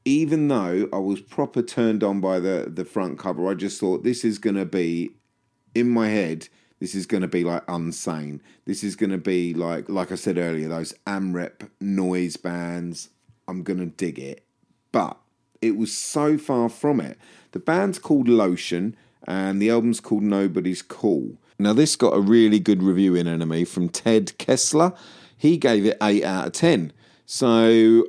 even 0.07 0.46
though 0.46 0.88
I 0.92 0.99
was 0.99 1.20
proper 1.20 1.62
turned 1.62 2.03
on 2.05 2.20
by 2.20 2.38
the 2.38 2.70
the 2.72 2.85
front 2.85 3.18
cover, 3.18 3.51
I 3.51 3.55
just 3.55 3.79
thought 3.81 4.05
this 4.05 4.25
is 4.25 4.38
going 4.38 4.57
to 4.57 4.64
be 4.64 5.11
in 5.75 5.90
my 5.90 6.09
head. 6.09 6.49
This 6.79 6.95
is 6.95 7.07
going 7.07 7.23
to 7.23 7.29
be 7.29 7.43
like 7.43 7.62
insane. 7.69 8.43
This 8.65 8.85
is 8.85 8.97
going 8.97 9.11
to 9.11 9.19
be 9.19 9.55
like, 9.55 9.89
like 9.89 10.12
I 10.12 10.15
said 10.15 10.39
earlier, 10.39 10.69
those 10.69 10.95
AmRep 11.07 11.71
noise 11.81 12.37
bands. 12.37 13.09
I'm 13.49 13.62
going 13.62 13.79
to 13.79 13.87
dig 13.87 14.19
it, 14.19 14.45
but 14.93 15.17
it 15.62 15.77
was 15.77 15.97
so 15.97 16.37
far 16.37 16.69
from 16.69 17.01
it. 17.01 17.17
The 17.53 17.61
band's 17.61 17.99
called 17.99 18.29
Lotion, 18.29 18.97
and 19.27 19.62
the 19.62 19.71
album's 19.71 20.01
called 20.01 20.23
Nobody's 20.23 20.83
Cool. 20.83 21.37
Now, 21.59 21.73
this 21.73 21.97
got 21.97 22.15
a 22.15 22.21
really 22.21 22.59
good 22.59 22.83
review 22.83 23.15
in 23.15 23.27
NME 23.27 23.67
from 23.69 23.89
Ted 23.89 24.37
Kessler. 24.37 24.93
He 25.39 25.57
gave 25.57 25.87
it 25.87 25.97
8 26.03 26.25
out 26.25 26.47
of 26.49 26.53
10. 26.53 26.93
So 27.25 28.05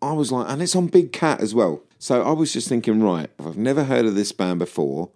I 0.00 0.12
was 0.12 0.30
like, 0.30 0.48
and 0.48 0.62
it's 0.62 0.76
on 0.76 0.86
Big 0.86 1.12
Cat 1.12 1.40
as 1.40 1.54
well. 1.54 1.82
So 1.98 2.22
I 2.22 2.32
was 2.32 2.52
just 2.52 2.68
thinking, 2.68 3.02
right, 3.02 3.30
I've 3.44 3.56
never 3.56 3.84
heard 3.84 4.04
of 4.04 4.14
this 4.14 4.32
band 4.32 4.58
before. 4.58 5.10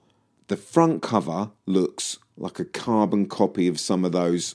The 0.48 0.56
front 0.56 1.02
cover 1.02 1.50
looks 1.66 2.18
like 2.38 2.59
a 2.59 2.64
carbon 2.64 3.27
copy 3.27 3.68
of 3.68 3.81
some 3.81 4.05
of 4.05 4.12
those 4.12 4.55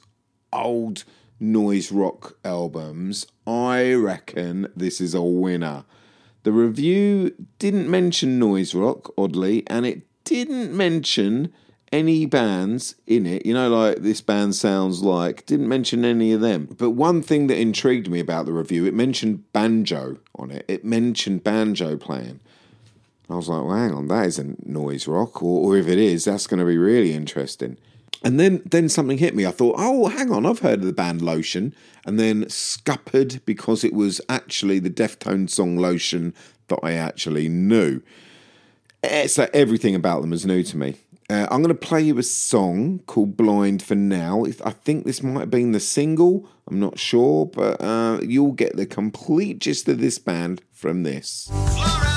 old 0.51 1.03
noise 1.39 1.91
rock 1.91 2.37
albums. 2.45 3.27
I 3.45 3.93
reckon 3.93 4.67
this 4.75 5.01
is 5.01 5.13
a 5.13 5.21
winner. 5.21 5.85
The 6.43 6.51
review 6.51 7.33
didn't 7.59 7.89
mention 7.89 8.39
noise 8.39 8.73
rock, 8.73 9.13
oddly, 9.17 9.63
and 9.67 9.85
it 9.85 10.03
didn't 10.23 10.75
mention 10.75 11.53
any 11.91 12.25
bands 12.25 12.95
in 13.05 13.25
it. 13.25 13.45
You 13.45 13.53
know, 13.53 13.69
like 13.69 13.97
this 13.97 14.19
band 14.19 14.55
sounds 14.55 15.01
like, 15.03 15.45
didn't 15.45 15.69
mention 15.69 16.03
any 16.03 16.33
of 16.33 16.41
them. 16.41 16.75
But 16.77 16.91
one 16.91 17.21
thing 17.21 17.47
that 17.47 17.59
intrigued 17.59 18.09
me 18.09 18.19
about 18.19 18.45
the 18.45 18.51
review, 18.51 18.85
it 18.85 18.93
mentioned 18.93 19.51
banjo 19.53 20.17
on 20.35 20.51
it. 20.51 20.65
It 20.67 20.83
mentioned 20.83 21.43
banjo 21.43 21.95
playing. 21.95 22.39
I 23.33 23.35
was 23.35 23.49
like, 23.49 23.63
well, 23.63 23.75
hang 23.75 23.93
on, 23.93 24.07
that 24.07 24.27
isn't 24.27 24.65
noise 24.65 25.07
rock, 25.07 25.41
or, 25.41 25.73
or 25.73 25.77
if 25.77 25.87
it 25.87 25.97
is, 25.97 26.25
that's 26.25 26.47
going 26.47 26.59
to 26.59 26.65
be 26.65 26.77
really 26.77 27.13
interesting. 27.13 27.77
And 28.23 28.39
then, 28.39 28.61
then 28.65 28.87
something 28.87 29.17
hit 29.17 29.35
me. 29.35 29.45
I 29.45 29.51
thought, 29.51 29.75
oh, 29.77 30.07
hang 30.07 30.31
on, 30.31 30.45
I've 30.45 30.59
heard 30.59 30.79
of 30.79 30.85
the 30.85 30.93
band 30.93 31.21
Lotion, 31.21 31.75
and 32.05 32.19
then 32.19 32.47
scuppered 32.49 33.41
because 33.45 33.83
it 33.83 33.93
was 33.93 34.21
actually 34.29 34.79
the 34.79 34.89
Deftones 34.89 35.49
song 35.49 35.77
Lotion 35.77 36.33
that 36.67 36.79
I 36.83 36.93
actually 36.93 37.49
knew. 37.49 38.01
Eh, 39.03 39.27
so 39.27 39.49
everything 39.53 39.95
about 39.95 40.21
them 40.21 40.29
was 40.29 40.45
new 40.45 40.63
to 40.63 40.77
me. 40.77 40.95
Uh, 41.29 41.47
I'm 41.49 41.61
going 41.61 41.75
to 41.75 41.87
play 41.87 42.01
you 42.01 42.17
a 42.17 42.23
song 42.23 42.99
called 43.07 43.35
Blind 43.35 43.81
for 43.81 43.95
Now. 43.95 44.43
If 44.43 44.65
I 44.65 44.71
think 44.71 45.05
this 45.05 45.23
might 45.23 45.39
have 45.41 45.51
been 45.51 45.71
the 45.71 45.79
single, 45.79 46.47
I'm 46.67 46.79
not 46.79 46.99
sure, 46.99 47.45
but 47.45 47.81
uh, 47.81 48.19
you'll 48.21 48.51
get 48.51 48.77
the 48.77 48.85
complete 48.85 49.59
gist 49.59 49.87
of 49.89 49.99
this 49.99 50.19
band 50.19 50.61
from 50.71 51.03
this. 51.03 51.49
Now, 51.49 52.12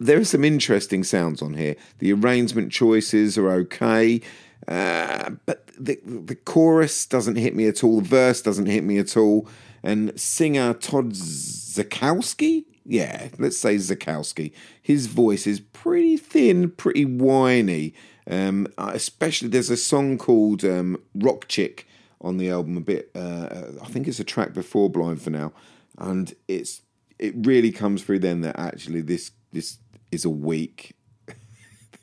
there 0.00 0.18
are 0.18 0.24
some 0.24 0.44
interesting 0.44 1.04
sounds 1.04 1.42
on 1.42 1.54
here. 1.54 1.76
The 1.98 2.12
arrangement 2.12 2.72
choices 2.72 3.36
are 3.36 3.50
okay, 3.50 4.22
uh, 4.66 5.30
but 5.44 5.68
the, 5.78 6.00
the 6.04 6.34
chorus 6.34 7.04
doesn't 7.04 7.36
hit 7.36 7.54
me 7.54 7.68
at 7.68 7.84
all. 7.84 8.00
The 8.00 8.08
verse 8.08 8.40
doesn't 8.40 8.66
hit 8.66 8.82
me 8.82 8.98
at 8.98 9.16
all. 9.16 9.46
And 9.82 10.18
singer 10.18 10.74
Todd 10.74 11.12
Zakowski, 11.12 12.64
yeah, 12.84 13.28
let's 13.38 13.58
say 13.58 13.76
Zakowski, 13.76 14.52
his 14.80 15.06
voice 15.06 15.46
is 15.46 15.60
pretty 15.60 16.16
thin, 16.16 16.70
pretty 16.70 17.04
whiny. 17.04 17.94
Um, 18.28 18.68
especially, 18.78 19.48
there's 19.48 19.70
a 19.70 19.76
song 19.76 20.18
called 20.18 20.64
um, 20.64 20.96
Rock 21.14 21.46
Chick 21.48 21.86
on 22.22 22.36
the 22.36 22.50
album, 22.50 22.76
a 22.76 22.80
bit, 22.80 23.10
uh, 23.14 23.48
I 23.82 23.86
think 23.86 24.06
it's 24.06 24.20
a 24.20 24.24
track 24.24 24.52
before 24.52 24.90
Blind 24.90 25.22
for 25.22 25.30
Now, 25.30 25.52
and 25.98 26.34
it's 26.48 26.82
it 27.18 27.34
really 27.36 27.70
comes 27.70 28.02
through 28.02 28.18
then 28.18 28.40
that 28.42 28.58
actually 28.58 29.02
this 29.02 29.32
this 29.52 29.78
is 30.12 30.24
a 30.24 30.30
weak 30.30 30.94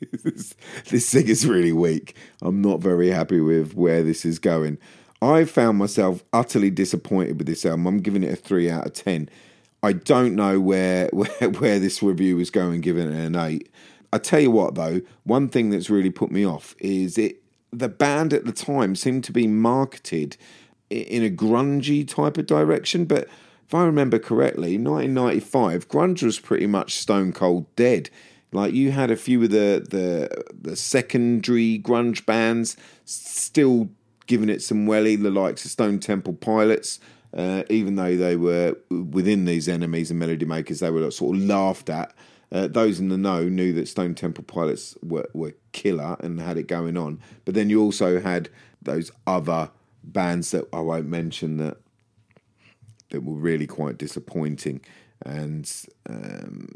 this, 0.90 1.10
thing 1.10 1.28
is 1.28 1.46
really 1.46 1.72
weak. 1.72 2.14
I'm 2.42 2.60
not 2.60 2.80
very 2.80 3.08
happy 3.08 3.40
with 3.40 3.74
where 3.74 4.02
this 4.02 4.24
is 4.24 4.38
going. 4.38 4.78
I 5.20 5.44
found 5.44 5.78
myself 5.78 6.22
utterly 6.32 6.70
disappointed 6.70 7.38
with 7.38 7.46
this 7.46 7.66
album. 7.66 7.86
I'm 7.86 8.00
giving 8.00 8.22
it 8.22 8.32
a 8.32 8.36
three 8.36 8.70
out 8.70 8.86
of 8.86 8.92
ten. 8.92 9.28
I 9.82 9.92
don't 9.92 10.34
know 10.34 10.60
where 10.60 11.08
where, 11.12 11.50
where 11.50 11.78
this 11.78 12.02
review 12.02 12.38
is 12.38 12.50
going, 12.50 12.80
giving 12.80 13.10
it 13.10 13.26
an 13.26 13.36
eight. 13.36 13.70
I 14.12 14.18
tell 14.18 14.40
you 14.40 14.50
what 14.50 14.74
though, 14.74 15.00
one 15.24 15.48
thing 15.48 15.70
that's 15.70 15.90
really 15.90 16.10
put 16.10 16.30
me 16.30 16.46
off 16.46 16.74
is 16.78 17.18
it 17.18 17.42
the 17.72 17.88
band 17.88 18.32
at 18.32 18.46
the 18.46 18.52
time 18.52 18.96
seemed 18.96 19.24
to 19.24 19.32
be 19.32 19.46
marketed 19.46 20.36
in 20.88 21.22
a 21.22 21.28
grungy 21.28 22.08
type 22.08 22.38
of 22.38 22.46
direction, 22.46 23.04
but 23.04 23.28
if 23.68 23.74
I 23.74 23.84
remember 23.84 24.18
correctly, 24.18 24.78
1995, 24.78 25.88
grunge 25.88 26.22
was 26.22 26.40
pretty 26.40 26.66
much 26.66 26.94
stone 26.94 27.34
cold 27.34 27.66
dead. 27.76 28.08
Like 28.50 28.72
you 28.72 28.92
had 28.92 29.10
a 29.10 29.16
few 29.16 29.42
of 29.42 29.50
the 29.50 29.86
the 29.86 30.44
the 30.58 30.74
secondary 30.74 31.78
grunge 31.78 32.24
bands 32.24 32.78
still 33.04 33.90
giving 34.26 34.48
it 34.48 34.62
some 34.62 34.86
welly, 34.86 35.16
the 35.16 35.30
likes 35.30 35.66
of 35.66 35.70
Stone 35.70 35.98
Temple 36.00 36.32
Pilots. 36.32 36.98
uh, 37.36 37.62
even 37.68 37.96
though 37.96 38.16
they 38.16 38.36
were 38.36 38.74
within 38.88 39.44
these 39.44 39.68
NMEs 39.68 40.08
and 40.08 40.18
melody 40.18 40.46
makers, 40.46 40.80
they 40.80 40.90
were 40.90 41.10
sort 41.10 41.36
of 41.36 41.42
laughed 41.42 41.90
at. 41.90 42.14
Uh, 42.50 42.68
those 42.68 42.98
in 42.98 43.10
the 43.10 43.18
know 43.18 43.44
knew 43.50 43.74
that 43.74 43.86
Stone 43.86 44.14
Temple 44.14 44.44
Pilots 44.44 44.96
were, 45.02 45.28
were 45.34 45.52
killer 45.72 46.16
and 46.20 46.40
had 46.40 46.56
it 46.56 46.68
going 46.68 46.96
on. 46.96 47.20
But 47.44 47.54
then 47.54 47.68
you 47.68 47.82
also 47.82 48.18
had 48.18 48.48
those 48.80 49.12
other 49.26 49.70
bands 50.02 50.52
that 50.52 50.64
I 50.72 50.80
won't 50.80 51.06
mention 51.06 51.58
that 51.58 51.76
that 53.10 53.24
were 53.24 53.34
really 53.34 53.66
quite 53.66 53.98
disappointing 53.98 54.80
and 55.24 55.70
um, 56.08 56.68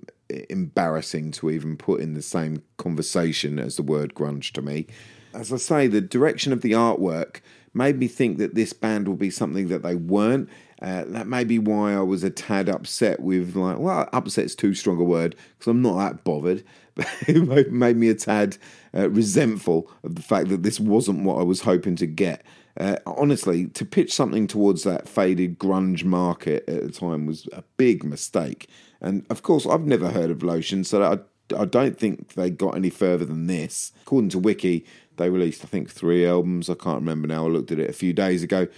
embarrassing 0.51 1.31
to 1.33 1.51
even 1.51 1.77
put 1.77 2.01
in 2.01 2.15
the 2.15 2.23
same 2.23 2.63
conversation 2.77 3.59
as 3.59 3.77
the 3.77 3.83
word 3.83 4.15
grunge 4.15 4.53
to 4.53 4.63
me. 4.63 4.87
As 5.35 5.53
I 5.53 5.57
say, 5.57 5.87
the 5.87 6.01
direction 6.01 6.53
of 6.53 6.61
the 6.63 6.73
artwork 6.73 7.41
made 7.75 7.99
me 7.99 8.09
think 8.09 8.39
that 8.39 8.55
this 8.55 8.73
band 8.73 9.09
will 9.09 9.17
be 9.17 9.31
something 9.31 9.69
that 9.69 9.83
they 9.83 9.95
weren't. 9.95 10.49
Uh, 10.81 11.05
that 11.07 11.29
may 11.29 11.45
be 11.45 11.59
why 11.59 11.95
I 11.95 12.01
was 12.01 12.25
a 12.25 12.31
tad 12.31 12.69
upset 12.69 13.21
with, 13.21 13.55
like, 13.55 13.79
well, 13.79 14.09
upset's 14.13 14.55
too 14.55 14.75
strong 14.75 14.99
a 15.01 15.05
word 15.05 15.37
because 15.57 15.71
I'm 15.71 15.81
not 15.81 15.97
that 15.99 16.25
bothered. 16.25 16.65
But 16.95 17.09
it 17.29 17.73
made 17.73 17.97
me 17.97 18.09
a 18.09 18.15
tad 18.15 18.59
uh, 18.95 19.09
resentful 19.09 19.91
of 20.03 20.17
the 20.17 20.23
fact 20.23 20.49
that 20.49 20.63
this 20.63 20.81
wasn't 20.81 21.25
what 21.25 21.39
I 21.39 21.43
was 21.43 21.63
hoping 21.63 21.97
to 21.97 22.07
get. 22.07 22.45
Uh, 22.79 22.97
honestly, 23.07 23.67
to 23.67 23.85
pitch 23.85 24.13
something 24.13 24.47
towards 24.47 24.83
that 24.85 25.09
faded 25.09 25.59
grunge 25.59 26.05
market 26.05 26.67
at 26.69 26.83
the 26.83 26.93
time 26.93 27.27
was 27.27 27.47
a 27.53 27.63
big 27.77 28.03
mistake. 28.03 28.69
And 29.01 29.27
of 29.29 29.43
course, 29.43 29.67
I've 29.67 29.87
never 29.87 30.11
heard 30.11 30.31
of 30.31 30.43
Lotion, 30.43 30.85
so 30.85 31.03
I, 31.03 31.19
I 31.55 31.65
don't 31.67 31.99
think 31.99 32.35
they 32.35 32.49
got 32.51 32.77
any 32.77 32.89
further 32.89 33.25
than 33.25 33.47
this. 33.47 33.93
According 34.03 34.31
to 34.31 34.39
Wiki, 34.39 34.87
they 35.17 35.29
released, 35.29 35.65
I 35.65 35.67
think, 35.67 35.91
three 35.91 36.27
albums. 36.27 36.71
I 36.71 36.75
can't 36.75 37.01
remember 37.01 37.29
now. 37.29 37.47
I 37.47 37.51
looked 37.51 37.73
at 37.73 37.79
it 37.79 37.91
a 37.91 37.95
few 37.95 38.13
days 38.13 38.43
ago. 38.43 38.69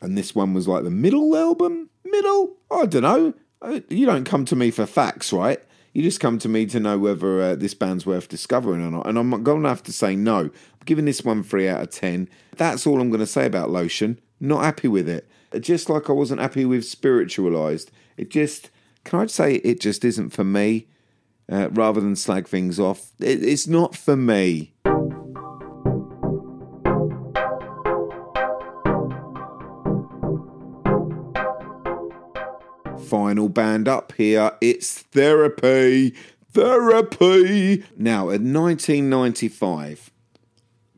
And 0.00 0.18
this 0.18 0.34
one 0.34 0.52
was 0.52 0.66
like 0.66 0.82
the 0.82 0.90
middle 0.90 1.36
album? 1.36 1.88
Middle? 2.04 2.56
I 2.70 2.86
don't 2.86 3.02
know. 3.02 3.34
Uh, 3.60 3.80
you 3.88 4.06
don't 4.06 4.24
come 4.24 4.44
to 4.46 4.56
me 4.56 4.72
for 4.72 4.86
facts, 4.86 5.32
right? 5.32 5.60
You 5.92 6.02
just 6.02 6.20
come 6.20 6.38
to 6.38 6.48
me 6.48 6.64
to 6.66 6.80
know 6.80 6.98
whether 6.98 7.42
uh, 7.42 7.54
this 7.54 7.74
band's 7.74 8.06
worth 8.06 8.28
discovering 8.28 8.82
or 8.82 8.90
not. 8.90 9.06
And 9.06 9.18
I'm 9.18 9.42
going 9.42 9.62
to 9.62 9.68
have 9.68 9.82
to 9.84 9.92
say 9.92 10.16
no. 10.16 10.38
I'm 10.38 10.52
giving 10.86 11.04
this 11.04 11.22
one 11.22 11.42
3 11.42 11.68
out 11.68 11.82
of 11.82 11.90
10. 11.90 12.28
That's 12.56 12.86
all 12.86 13.00
I'm 13.00 13.10
going 13.10 13.20
to 13.20 13.26
say 13.26 13.44
about 13.44 13.70
Lotion. 13.70 14.18
Not 14.40 14.64
happy 14.64 14.88
with 14.88 15.08
it. 15.08 15.28
Just 15.60 15.90
like 15.90 16.08
I 16.08 16.12
wasn't 16.12 16.40
happy 16.40 16.64
with 16.64 16.86
Spiritualized. 16.86 17.90
It 18.16 18.30
just, 18.30 18.70
can 19.04 19.20
I 19.20 19.26
say 19.26 19.56
it 19.56 19.80
just 19.80 20.04
isn't 20.04 20.30
for 20.30 20.44
me? 20.44 20.88
Uh, 21.50 21.68
rather 21.70 22.00
than 22.00 22.16
slag 22.16 22.48
things 22.48 22.80
off, 22.80 23.10
it, 23.20 23.42
it's 23.42 23.66
not 23.66 23.94
for 23.94 24.16
me. 24.16 24.72
Final 33.12 33.50
band 33.50 33.88
up 33.88 34.14
here. 34.16 34.52
It's 34.62 35.00
Therapy. 35.00 36.14
Therapy. 36.52 37.84
Now, 37.94 38.30
in 38.30 38.54
1995, 38.54 40.10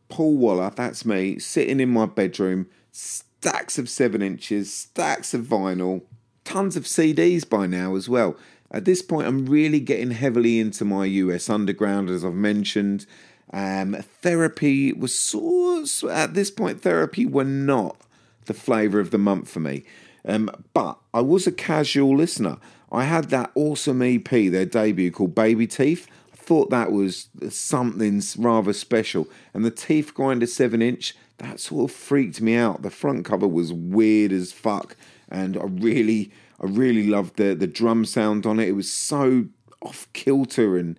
Paul 0.08 0.36
Waller, 0.36 0.70
that's 0.76 1.04
me, 1.04 1.40
sitting 1.40 1.80
in 1.80 1.88
my 1.88 2.06
bedroom, 2.06 2.68
stacks 2.92 3.78
of 3.78 3.88
seven 3.88 4.22
inches, 4.22 4.72
stacks 4.72 5.34
of 5.34 5.42
vinyl, 5.42 6.02
tons 6.44 6.76
of 6.76 6.84
CDs 6.84 7.48
by 7.48 7.66
now 7.66 7.96
as 7.96 8.08
well. 8.08 8.36
At 8.70 8.84
this 8.84 9.02
point, 9.02 9.26
I'm 9.26 9.46
really 9.46 9.80
getting 9.80 10.12
heavily 10.12 10.60
into 10.60 10.84
my 10.84 11.06
US 11.06 11.50
Underground, 11.50 12.10
as 12.10 12.24
I've 12.24 12.34
mentioned. 12.34 13.06
Um, 13.52 13.96
therapy 14.22 14.92
was 14.92 15.18
sort 15.18 16.04
at 16.08 16.34
this 16.34 16.52
point, 16.52 16.80
therapy 16.80 17.26
were 17.26 17.42
not 17.42 17.96
the 18.44 18.54
flavour 18.54 19.00
of 19.00 19.10
the 19.10 19.18
month 19.18 19.50
for 19.50 19.58
me. 19.58 19.84
Um, 20.26 20.50
but 20.72 20.98
I 21.12 21.20
was 21.20 21.46
a 21.46 21.52
casual 21.52 22.16
listener. 22.16 22.58
I 22.90 23.04
had 23.04 23.30
that 23.30 23.50
awesome 23.54 24.02
EP, 24.02 24.28
their 24.28 24.64
debut 24.64 25.10
called 25.10 25.34
Baby 25.34 25.66
Teeth. 25.66 26.08
I 26.32 26.36
thought 26.36 26.70
that 26.70 26.92
was 26.92 27.28
something 27.48 28.22
rather 28.38 28.72
special. 28.72 29.28
And 29.52 29.64
the 29.64 29.70
Teeth 29.70 30.14
Grinder 30.14 30.46
7 30.46 30.80
inch, 30.80 31.14
that 31.38 31.60
sort 31.60 31.90
of 31.90 31.96
freaked 31.96 32.40
me 32.40 32.54
out. 32.54 32.82
The 32.82 32.90
front 32.90 33.24
cover 33.24 33.48
was 33.48 33.72
weird 33.72 34.32
as 34.32 34.52
fuck. 34.52 34.96
And 35.28 35.56
I 35.56 35.64
really, 35.64 36.30
I 36.60 36.66
really 36.66 37.06
loved 37.06 37.36
the, 37.36 37.54
the 37.54 37.66
drum 37.66 38.04
sound 38.04 38.46
on 38.46 38.60
it. 38.60 38.68
It 38.68 38.72
was 38.72 38.90
so 38.90 39.46
off 39.82 40.06
kilter 40.12 40.78
and, 40.78 40.98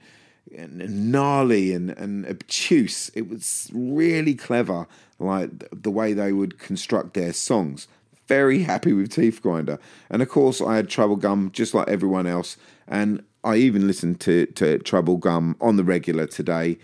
and 0.55 1.11
gnarly 1.11 1.73
and, 1.73 1.91
and 1.91 2.27
obtuse. 2.27 3.09
It 3.15 3.29
was 3.29 3.71
really 3.73 4.35
clever, 4.35 4.87
like 5.17 5.49
the 5.71 5.91
way 5.91 6.13
they 6.13 6.33
would 6.33 6.59
construct 6.59 7.13
their 7.13 7.33
songs 7.33 7.87
very 8.27 8.63
happy 8.63 8.93
with 8.93 9.11
Teeth 9.11 9.41
Grinder. 9.41 9.79
And 10.09 10.21
of 10.21 10.29
course, 10.29 10.61
I 10.61 10.75
had 10.75 10.87
Troublegum 10.87 11.51
just 11.51 11.73
like 11.73 11.87
everyone 11.87 12.27
else. 12.27 12.57
And 12.87 13.23
I 13.43 13.57
even 13.57 13.87
listened 13.87 14.19
to, 14.21 14.45
to 14.47 14.79
Troublegum 14.79 15.55
on 15.61 15.75
the 15.75 15.83
regular 15.83 16.27
today. 16.27 16.77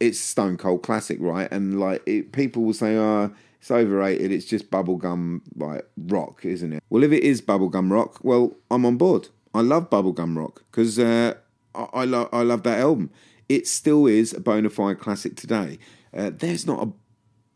It's 0.00 0.18
Stone 0.18 0.56
Cold 0.56 0.82
Classic, 0.82 1.18
right? 1.20 1.50
And 1.52 1.78
like 1.78 2.02
it, 2.06 2.32
people 2.32 2.64
will 2.64 2.74
say, 2.74 2.96
oh, 2.96 3.32
it's 3.60 3.70
overrated. 3.70 4.32
It's 4.32 4.44
just 4.44 4.72
bubblegum 4.72 5.42
like 5.54 5.86
rock, 5.96 6.44
isn't 6.44 6.72
it? 6.72 6.82
Well, 6.90 7.04
if 7.04 7.12
it 7.12 7.22
is 7.22 7.40
bubblegum 7.40 7.92
rock, 7.92 8.18
well, 8.24 8.56
I'm 8.68 8.84
on 8.84 8.96
board. 8.96 9.28
I 9.54 9.60
love 9.60 9.88
bubblegum 9.88 10.36
rock 10.36 10.64
because 10.70 10.98
uh, 10.98 11.34
I, 11.72 11.86
I, 11.92 12.04
lo- 12.04 12.28
I 12.32 12.42
love 12.42 12.64
that 12.64 12.80
album. 12.80 13.10
It 13.48 13.68
still 13.68 14.06
is 14.06 14.32
a 14.32 14.40
bona 14.40 14.68
fide 14.68 14.98
classic 14.98 15.36
today. 15.36 15.78
Uh, 16.12 16.30
there's 16.34 16.66
not 16.66 16.82
a 16.82 16.92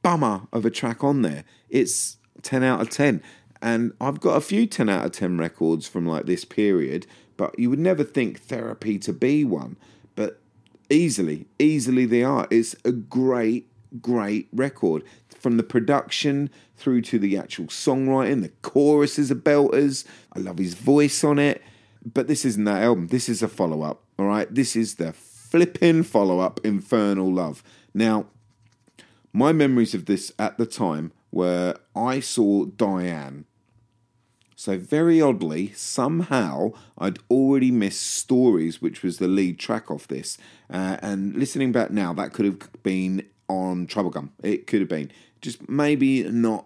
bummer 0.03 0.43
of 0.53 0.65
a 0.65 0.71
track 0.71 1.03
on 1.03 1.23
there. 1.23 1.43
It's 1.69 2.19
10 2.47 2.63
out 2.63 2.81
of 2.81 2.89
10. 2.89 3.23
And 3.61 3.93
I've 4.01 4.21
got 4.21 4.37
a 4.37 4.41
few 4.41 4.67
10 4.67 4.89
out 4.89 5.05
of 5.05 5.13
10 5.13 5.39
records 5.39 5.87
from 5.89 6.07
like 6.07 6.27
this 6.27 6.45
period, 6.45 7.07
but 7.37 7.59
you 7.59 7.69
would 7.71 7.79
never 7.79 8.05
think 8.05 8.41
therapy 8.41 8.99
to 9.01 9.13
be 9.13 9.45
one. 9.45 9.77
But 10.15 10.41
easily, 10.89 11.47
easily 11.59 12.07
they 12.07 12.23
are. 12.23 12.47
It's 12.51 12.77
a 12.85 12.93
great, 12.93 13.69
great 14.01 14.49
record. 14.53 15.03
From 15.29 15.57
the 15.57 15.63
production 15.63 16.51
through 16.77 17.03
to 17.03 17.19
the 17.19 17.37
actual 17.37 17.67
songwriting, 17.67 18.43
the 18.43 18.53
choruses 18.63 19.31
are 19.31 19.37
belters. 19.37 20.05
I 20.35 20.39
love 20.39 20.59
his 20.59 20.75
voice 20.75 21.25
on 21.25 21.39
it. 21.39 21.63
But 22.05 22.29
this 22.29 22.45
isn't 22.45 22.65
that 22.65 22.83
album. 22.83 23.09
This 23.09 23.29
is 23.29 23.43
a 23.43 23.49
follow 23.49 23.83
up. 23.83 24.03
All 24.19 24.27
right. 24.27 24.53
This 24.53 24.77
is 24.77 24.95
the 24.95 25.13
flipping 25.13 26.03
follow 26.05 26.41
up, 26.41 26.61
Infernal 26.65 27.33
Love. 27.33 27.63
Now, 27.95 28.27
my 29.33 29.53
memories 29.53 29.95
of 29.95 30.07
this 30.07 30.33
at 30.39 30.57
the 30.57 30.67
time 30.67 31.13
where 31.37 31.77
I 31.95 32.21
saw 32.21 32.65
Diane. 32.65 33.45
So, 34.59 34.79
very 34.79 35.21
oddly, 35.21 35.73
somehow 35.75 36.73
I'd 36.97 37.19
already 37.31 37.71
missed 37.71 38.01
Stories, 38.01 38.81
which 38.81 39.03
was 39.03 39.19
the 39.19 39.29
lead 39.29 39.59
track 39.59 39.91
off 39.91 40.09
this. 40.09 40.39
Uh, 40.71 40.97
and 41.03 41.37
listening 41.37 41.73
back 41.73 41.91
now, 41.91 42.15
that 42.15 42.33
could 42.33 42.47
have 42.47 42.83
been 42.83 43.27
on 43.51 43.87
Troublegum. 43.87 44.31
It 44.43 44.67
could 44.67 44.81
have 44.81 44.89
been. 44.89 45.11
Just 45.43 45.69
maybe 45.69 46.23
not 46.23 46.65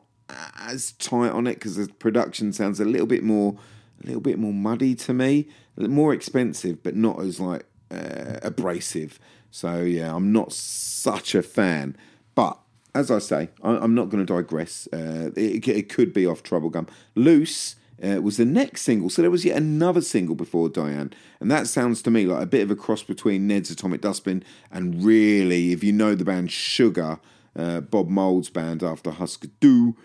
as 0.61 0.93
tight 0.93 1.31
on 1.31 1.49
it 1.49 1.55
because 1.55 1.75
the 1.75 1.93
production 1.95 2.53
sounds 2.53 2.79
a 2.79 2.85
little 2.85 3.09
bit 3.09 3.25
more 3.25 3.57
a 4.05 4.07
little 4.07 4.21
bit 4.21 4.39
more 4.39 4.53
muddy 4.53 4.95
to 4.95 5.13
me 5.13 5.49
more 5.77 6.15
expensive 6.15 6.81
but 6.85 6.95
not 6.95 7.21
as 7.21 7.41
like 7.41 7.67
uh, 7.91 8.39
abrasive 8.43 9.19
so 9.51 9.81
yeah 9.81 10.15
i'm 10.15 10.31
not 10.31 10.53
such 10.53 11.35
a 11.35 11.43
fan 11.43 11.97
but 12.37 12.57
as 12.95 13.11
I 13.11 13.19
say, 13.19 13.51
I, 13.63 13.83
am 13.85 13.95
not 13.95 14.09
going 14.09 14.25
to 14.25 14.33
digress. 14.33 14.89
Uh, 14.93 15.31
it, 15.37 15.67
it, 15.67 15.89
could 15.89 16.13
be 16.13 16.27
off 16.27 16.43
Troublegum. 16.43 16.89
Loose 17.15 17.77
uh, 18.03 18.21
was 18.23 18.37
the 18.37 18.45
next 18.45 18.83
single, 18.83 19.11
so 19.11 19.23
there 19.23 19.31
was 19.31 19.45
yet 19.45 19.57
another 19.57 20.01
single 20.01 20.35
before 20.35 20.69
Diane, 20.69 21.13
and 21.39 21.51
that 21.51 21.67
sounds 21.67 22.03
to 22.03 22.11
me 22.11 22.27
like 22.27 22.43
a 22.43 22.47
bit 22.47 22.63
of 22.63 22.71
a 22.71 22.77
cross 22.77 23.03
between 23.03 23.47
Ned's 23.47 23.71
Atomic 23.71 24.01
Dustbin 24.01 24.43
and 24.71 25.05
really, 25.05 25.73
if 25.73 25.85
you 25.85 25.93
know 25.93 26.15
the 26.15 26.25
band 26.25 26.51
Sugar, 26.51 27.21
uh, 27.57 27.81
Bob 27.81 28.09
Mould's 28.09 28.51
band 28.51 28.83
after 28.83 29.11
Husker 29.11 29.49
Du, 29.61 29.97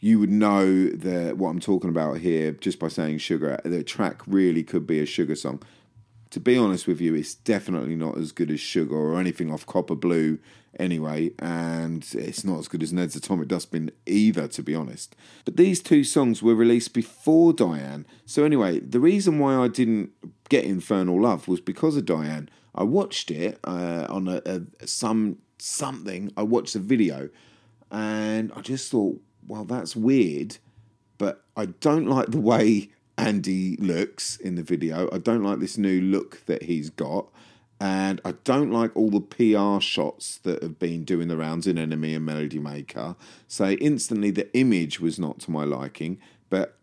you 0.00 0.18
would 0.18 0.30
know 0.30 0.66
the, 0.90 1.34
what 1.36 1.48
I'm 1.48 1.60
talking 1.60 1.88
about 1.88 2.18
here 2.18 2.52
just 2.52 2.78
by 2.78 2.88
saying 2.88 3.18
Sugar. 3.18 3.58
The 3.64 3.82
track 3.82 4.20
really 4.26 4.62
could 4.62 4.86
be 4.86 5.00
a 5.00 5.06
Sugar 5.06 5.34
song 5.34 5.62
to 6.34 6.40
be 6.40 6.58
honest 6.58 6.88
with 6.88 7.00
you, 7.00 7.14
it's 7.14 7.36
definitely 7.36 7.94
not 7.94 8.18
as 8.18 8.32
good 8.32 8.50
as 8.50 8.58
Sugar 8.58 8.96
or 8.96 9.20
anything 9.20 9.52
off 9.52 9.64
Copper 9.66 9.94
Blue 9.94 10.40
anyway, 10.80 11.30
and 11.38 12.04
it's 12.12 12.42
not 12.42 12.58
as 12.58 12.66
good 12.66 12.82
as 12.82 12.92
Ned's 12.92 13.14
Atomic 13.14 13.46
Dustbin 13.46 13.92
either, 14.04 14.48
to 14.48 14.60
be 14.60 14.74
honest. 14.74 15.14
But 15.44 15.56
these 15.56 15.80
two 15.80 16.02
songs 16.02 16.42
were 16.42 16.56
released 16.56 16.92
before 16.92 17.52
Diane. 17.52 18.04
So, 18.26 18.42
anyway, 18.42 18.80
the 18.80 18.98
reason 18.98 19.38
why 19.38 19.54
I 19.54 19.68
didn't 19.68 20.10
get 20.48 20.64
Infernal 20.64 21.22
Love 21.22 21.46
was 21.46 21.60
because 21.60 21.96
of 21.96 22.04
Diane. 22.04 22.48
I 22.74 22.82
watched 22.82 23.30
it 23.30 23.60
uh, 23.62 24.08
on 24.08 24.26
a, 24.26 24.42
a, 24.44 24.88
some 24.88 25.38
something, 25.58 26.32
I 26.36 26.42
watched 26.42 26.74
a 26.74 26.80
video, 26.80 27.28
and 27.92 28.50
I 28.56 28.60
just 28.60 28.90
thought, 28.90 29.22
well, 29.46 29.64
that's 29.64 29.94
weird, 29.94 30.56
but 31.16 31.44
I 31.56 31.66
don't 31.66 32.08
like 32.08 32.32
the 32.32 32.40
way 32.40 32.90
Andy 33.16 33.76
looks 33.76 34.36
in 34.36 34.56
the 34.56 34.62
video. 34.62 35.08
I 35.12 35.18
don't 35.18 35.42
like 35.42 35.60
this 35.60 35.78
new 35.78 36.00
look 36.00 36.44
that 36.46 36.64
he's 36.64 36.90
got. 36.90 37.28
And 37.80 38.20
I 38.24 38.32
don't 38.44 38.70
like 38.70 38.96
all 38.96 39.10
the 39.10 39.20
PR 39.20 39.80
shots 39.80 40.38
that 40.38 40.62
have 40.62 40.78
been 40.78 41.04
doing 41.04 41.28
the 41.28 41.36
rounds 41.36 41.66
in 41.66 41.76
NME 41.76 42.16
and 42.16 42.24
Melody 42.24 42.58
Maker. 42.58 43.16
So 43.48 43.70
instantly 43.72 44.30
the 44.30 44.52
image 44.56 45.00
was 45.00 45.18
not 45.18 45.40
to 45.40 45.50
my 45.50 45.64
liking. 45.64 46.18
but 46.48 46.78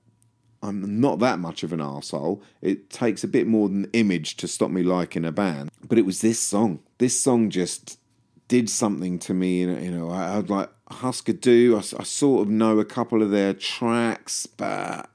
I'm 0.63 1.00
not 1.00 1.20
that 1.20 1.39
much 1.39 1.63
of 1.63 1.74
an 1.74 1.80
arsehole. 1.80 2.41
It 2.62 2.89
takes 2.89 3.24
a 3.24 3.28
bit 3.28 3.48
more 3.48 3.67
than 3.67 3.89
image 3.94 4.38
to 4.38 4.48
stop 4.48 4.70
me 4.70 4.84
liking 4.84 5.26
a 5.26 5.32
band. 5.32 5.72
But 5.88 5.98
it 5.98 6.06
was 6.06 6.22
this 6.22 6.39
song. 6.39 6.80
This 7.00 7.20
song 7.20 7.50
just 7.50 7.98
did 8.48 8.70
something 8.70 9.17
to 9.20 9.34
me. 9.34 9.62
You 9.62 9.91
know, 9.91 10.12
I, 10.12 10.38
I'd 10.38 10.50
like 10.50 10.70
Husker 10.91 11.34
Du. 11.34 11.76
I, 11.76 11.80
I 11.80 12.04
sort 12.04 12.44
of 12.44 12.50
know 12.50 12.80
a 12.80 12.86
couple 12.86 13.24
of 13.24 13.32
their 13.32 13.54
tracks, 13.54 14.46
but 14.46 15.10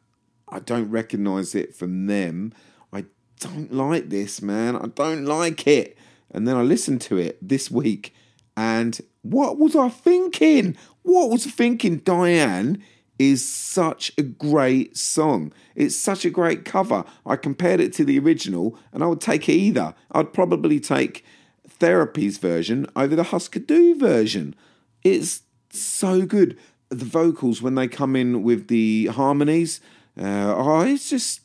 I 0.49 0.61
don't 0.61 0.91
recognise 0.91 1.55
it 1.55 1.75
from 1.75 2.07
them. 2.07 2.53
I 2.93 3.05
don't 3.41 3.73
like 3.73 4.09
this, 4.09 4.41
man. 4.41 4.77
I 4.77 4.87
don't 4.87 5.25
like 5.25 5.67
it. 5.67 5.99
And 6.31 6.47
then 6.47 6.57
I 6.57 6.63
listened 6.63 7.01
to 7.03 7.19
it 7.19 7.39
this 7.47 7.71
week, 7.71 8.15
and 8.57 9.01
what 9.23 9.59
was 9.59 9.77
I 9.77 9.89
thinking? 9.89 10.77
What 11.03 11.31
was 11.31 11.47
I 11.47 11.51
thinking? 11.51 11.99
Diane 11.99 12.83
is 13.19 13.49
such 13.49 14.13
a 14.19 14.23
great 14.23 14.97
song. 14.97 15.53
It's 15.75 15.97
such 15.97 16.25
a 16.25 16.31
great 16.31 16.65
cover. 16.65 17.05
I 17.25 17.37
compared 17.37 17.81
it 17.81 17.93
to 17.95 18.05
the 18.05 18.19
original, 18.19 18.79
and 18.93 19.03
I 19.03 19.07
would 19.07 19.21
take 19.21 19.49
either. 19.49 19.95
I'd 20.13 20.33
probably 20.33 20.81
take 20.81 21.25
Therapy's 21.69 22.39
version 22.39 22.87
over 22.95 23.17
the 23.17 23.25
Husker 23.25 23.61
Du 23.61 23.95
version. 23.99 24.55
It's 25.03 25.43
so 25.71 26.27
good. 26.27 26.59
The 26.89 27.05
vocals 27.05 27.63
when 27.63 27.75
they 27.75 27.89
come 27.89 28.15
in 28.17 28.43
with 28.43 28.69
the 28.69 29.07
harmonies, 29.07 29.81
uh, 30.21 30.55
oh, 30.57 30.81
it's 30.81 31.11
just 31.11 31.41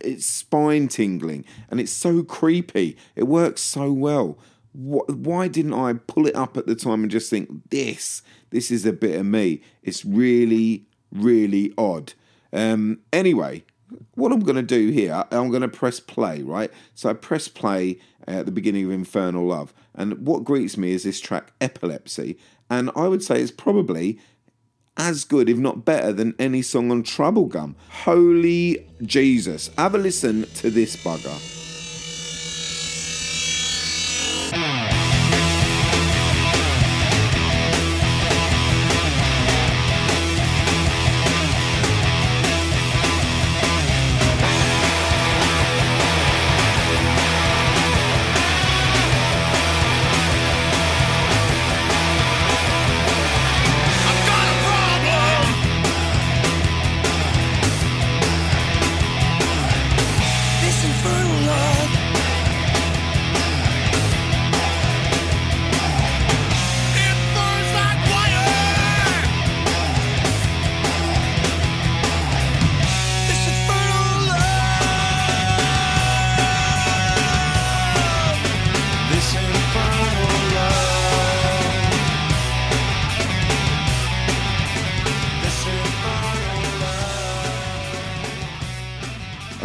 it's 0.00 0.26
spine 0.26 0.88
tingling 0.88 1.44
and 1.70 1.80
it's 1.80 1.92
so 1.92 2.22
creepy. 2.22 2.96
It 3.14 3.24
works 3.24 3.60
so 3.60 3.92
well. 3.92 4.38
Why 4.72 5.48
didn't 5.48 5.74
I 5.74 5.92
pull 5.92 6.26
it 6.26 6.34
up 6.34 6.56
at 6.56 6.66
the 6.66 6.74
time 6.74 7.02
and 7.02 7.10
just 7.10 7.28
think 7.28 7.70
this? 7.70 8.22
This 8.50 8.70
is 8.70 8.86
a 8.86 8.92
bit 8.92 9.18
of 9.18 9.26
me. 9.26 9.62
It's 9.82 10.04
really, 10.04 10.86
really 11.12 11.74
odd. 11.76 12.14
Um, 12.54 13.00
anyway, 13.12 13.64
what 14.14 14.32
I'm 14.32 14.40
going 14.40 14.56
to 14.56 14.62
do 14.62 14.88
here, 14.88 15.24
I'm 15.30 15.50
going 15.50 15.62
to 15.62 15.68
press 15.68 16.00
play, 16.00 16.42
right? 16.42 16.70
So 16.94 17.10
I 17.10 17.14
press 17.14 17.48
play 17.48 17.98
at 18.26 18.46
the 18.46 18.52
beginning 18.52 18.86
of 18.86 18.92
Infernal 18.92 19.46
Love, 19.46 19.74
and 19.94 20.26
what 20.26 20.44
greets 20.44 20.76
me 20.76 20.92
is 20.92 21.02
this 21.02 21.20
track, 21.20 21.52
Epilepsy, 21.60 22.38
and 22.70 22.90
I 22.96 23.08
would 23.08 23.22
say 23.22 23.40
it's 23.40 23.50
probably 23.50 24.20
as 24.96 25.24
good, 25.24 25.48
if 25.48 25.58
not 25.58 25.84
better, 25.84 26.12
than 26.12 26.34
any 26.38 26.62
song 26.62 26.90
on 26.90 27.02
Troublegum. 27.02 27.74
Holy 28.04 28.86
Jesus. 29.02 29.70
Have 29.78 29.94
a 29.94 29.98
listen 29.98 30.46
to 30.54 30.70
this 30.70 30.96
bugger. 30.96 31.61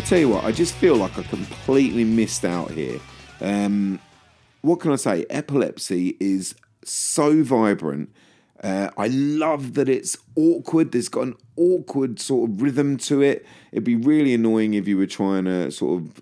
Tell 0.08 0.20
you 0.20 0.30
what, 0.30 0.46
I 0.46 0.54
just 0.54 0.74
feel 0.76 0.96
like 0.96 1.20
I 1.20 1.24
completely 1.24 2.06
missed 2.06 2.46
out 2.46 2.72
here. 2.72 2.98
Um, 3.42 4.00
what 4.62 4.80
can 4.80 4.94
I 4.94 4.96
say? 4.96 5.26
Epilepsy 5.30 6.16
is 6.22 6.56
so 6.86 7.44
vibrant. 7.44 8.10
Uh, 8.64 8.90
I 8.98 9.08
love 9.08 9.74
that 9.74 9.90
it's 9.90 10.18
awkward. 10.36 10.94
There's 10.94 11.10
got 11.10 11.24
an 11.24 11.36
awkward 11.58 12.22
sort 12.22 12.50
of 12.50 12.62
rhythm 12.62 12.96
to 13.00 13.22
it. 13.22 13.46
It'd 13.74 13.84
be 13.84 13.98
really 13.98 14.34
annoying 14.34 14.76
if 14.76 14.88
you 14.88 14.98
were 14.98 15.08
trying 15.08 15.44
to 15.44 15.72
sort 15.72 16.02
of 16.02 16.22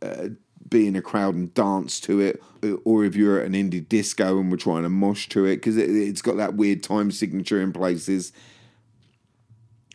uh, 0.00 0.28
be 0.70 0.86
in 0.86 0.96
a 0.96 1.02
crowd 1.02 1.34
and 1.34 1.52
dance 1.52 2.00
to 2.00 2.20
it, 2.20 2.42
or 2.84 3.04
if 3.04 3.14
you're 3.14 3.40
at 3.40 3.46
an 3.46 3.52
indie 3.52 3.86
disco 3.86 4.40
and 4.40 4.50
we're 4.50 4.56
trying 4.56 4.82
to 4.84 4.88
mosh 4.88 5.28
to 5.28 5.44
it, 5.44 5.56
because 5.56 5.76
it, 5.76 5.90
it's 5.90 6.22
got 6.22 6.38
that 6.38 6.54
weird 6.54 6.82
time 6.82 7.10
signature 7.10 7.60
in 7.60 7.70
places. 7.70 8.32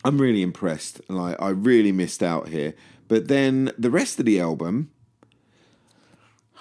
I'm 0.04 0.22
really 0.22 0.44
impressed. 0.44 1.02
Like 1.10 1.42
I 1.42 1.50
really 1.50 1.92
missed 1.92 2.22
out 2.22 2.48
here. 2.48 2.76
But 3.12 3.28
then 3.28 3.74
the 3.78 3.90
rest 3.90 4.20
of 4.20 4.26
the 4.26 4.40
album, 4.40 4.90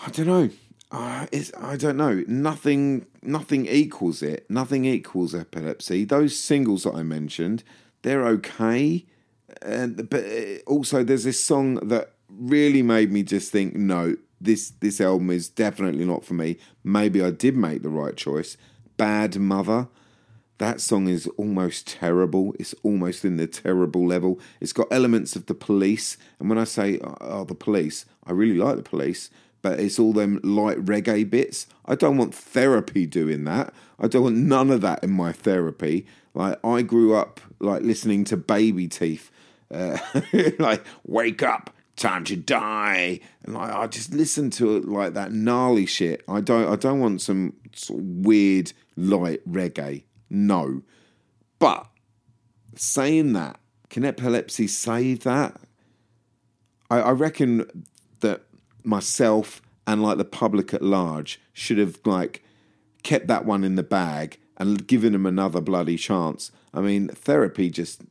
I 0.05 0.11
don't 0.11 0.27
know. 0.27 0.51
Uh, 0.91 1.27
I 1.61 1.77
don't 1.77 1.97
know. 1.97 2.25
Nothing, 2.27 3.07
nothing 3.23 3.67
equals 3.67 4.21
it. 4.21 4.51
Nothing 4.51 4.85
equals 4.85 5.33
epilepsy. 5.33 6.05
Those 6.05 6.37
singles 6.37 6.83
that 6.83 6.97
I 6.97 7.05
mentioned, 7.05 7.63
they're 8.03 8.27
okay. 8.27 9.07
And 9.63 10.11
but 10.11 10.25
uh, 10.25 10.59
also, 10.67 11.05
there's 11.05 11.23
this 11.23 11.39
song 11.39 11.75
that 11.87 12.15
really 12.29 12.83
made 12.83 13.13
me 13.13 13.23
just 13.23 13.53
think, 13.53 13.77
no, 13.77 14.17
this 14.41 14.71
this 14.81 15.01
album 15.01 15.31
is 15.31 15.49
definitely 15.49 16.05
not 16.05 16.25
for 16.25 16.35
me. 16.35 16.59
Maybe 16.83 17.23
I 17.23 17.31
did 17.31 17.57
make 17.57 17.85
the 17.85 17.91
right 17.91 18.17
choice. 18.17 18.57
Bad 18.97 19.39
Mother. 19.39 19.87
That 20.61 20.83
song 20.83 21.09
is 21.09 21.27
almost 21.39 21.87
terrible. 21.87 22.55
It's 22.59 22.75
almost 22.83 23.25
in 23.25 23.39
the 23.39 23.47
terrible 23.47 24.07
level. 24.07 24.39
It's 24.61 24.75
got 24.75 24.89
elements 24.91 25.35
of 25.35 25.47
the 25.47 25.55
police. 25.55 26.19
And 26.39 26.51
when 26.51 26.59
I 26.59 26.65
say, 26.65 26.99
oh, 27.03 27.45
the 27.45 27.55
police, 27.55 28.05
I 28.25 28.33
really 28.33 28.59
like 28.59 28.77
the 28.77 28.83
police, 28.83 29.31
but 29.63 29.81
it's 29.81 29.99
all 29.99 30.13
them 30.13 30.39
light 30.45 30.77
reggae 30.85 31.29
bits. 31.29 31.67
I 31.87 31.95
don't 31.95 32.19
want 32.19 32.35
therapy 32.35 33.07
doing 33.07 33.45
that. 33.45 33.73
I 33.99 34.07
don't 34.07 34.23
want 34.23 34.37
none 34.37 34.71
of 34.71 34.83
that 34.83 35.03
in 35.03 35.13
my 35.13 35.33
therapy. 35.33 36.07
Like, 36.35 36.63
I 36.63 36.83
grew 36.83 37.15
up 37.15 37.41
like 37.59 37.81
listening 37.81 38.25
to 38.25 38.37
Baby 38.37 38.87
Teeth. 38.87 39.31
Uh, 39.71 39.97
like, 40.59 40.85
wake 41.07 41.43
up, 41.43 41.71
time 41.97 42.25
to 42.25 42.37
die. 42.37 43.21
And 43.45 43.55
like, 43.55 43.73
I 43.73 43.87
just 43.87 44.13
listen 44.13 44.51
to 44.51 44.77
it 44.77 44.85
like 44.87 45.15
that 45.15 45.33
gnarly 45.33 45.87
shit. 45.87 46.23
I 46.29 46.43
don't, 46.43 46.71
I 46.71 46.77
don't 46.77 47.01
want 47.01 47.23
some 47.23 47.55
weird 47.89 48.75
light 48.95 49.41
reggae. 49.51 50.03
No. 50.31 50.83
But 51.59 51.87
saying 52.77 53.33
that, 53.35 53.59
can 53.89 54.05
epilepsy 54.05 54.69
save 54.69 55.25
that? 55.25 55.61
I, 56.89 57.01
I 57.01 57.11
reckon 57.11 57.85
that 58.21 58.43
myself 58.85 59.61
and 59.87 60.03
like 60.03 60.19
the 60.19 60.25
public 60.25 60.73
at 60.73 60.83
large 60.83 61.41
should 61.53 61.79
have 61.79 61.99
like 62.05 62.45
kept 63.03 63.27
that 63.27 63.45
one 63.45 63.65
in 63.65 63.75
the 63.75 63.83
bag 63.83 64.39
and 64.57 64.87
given 64.87 65.15
him 65.15 65.27
another 65.27 65.61
bloody 65.61 65.97
chance. 65.97 66.53
I 66.73 66.81
mean, 66.81 67.09
therapy 67.09 67.71
just 67.71 68.03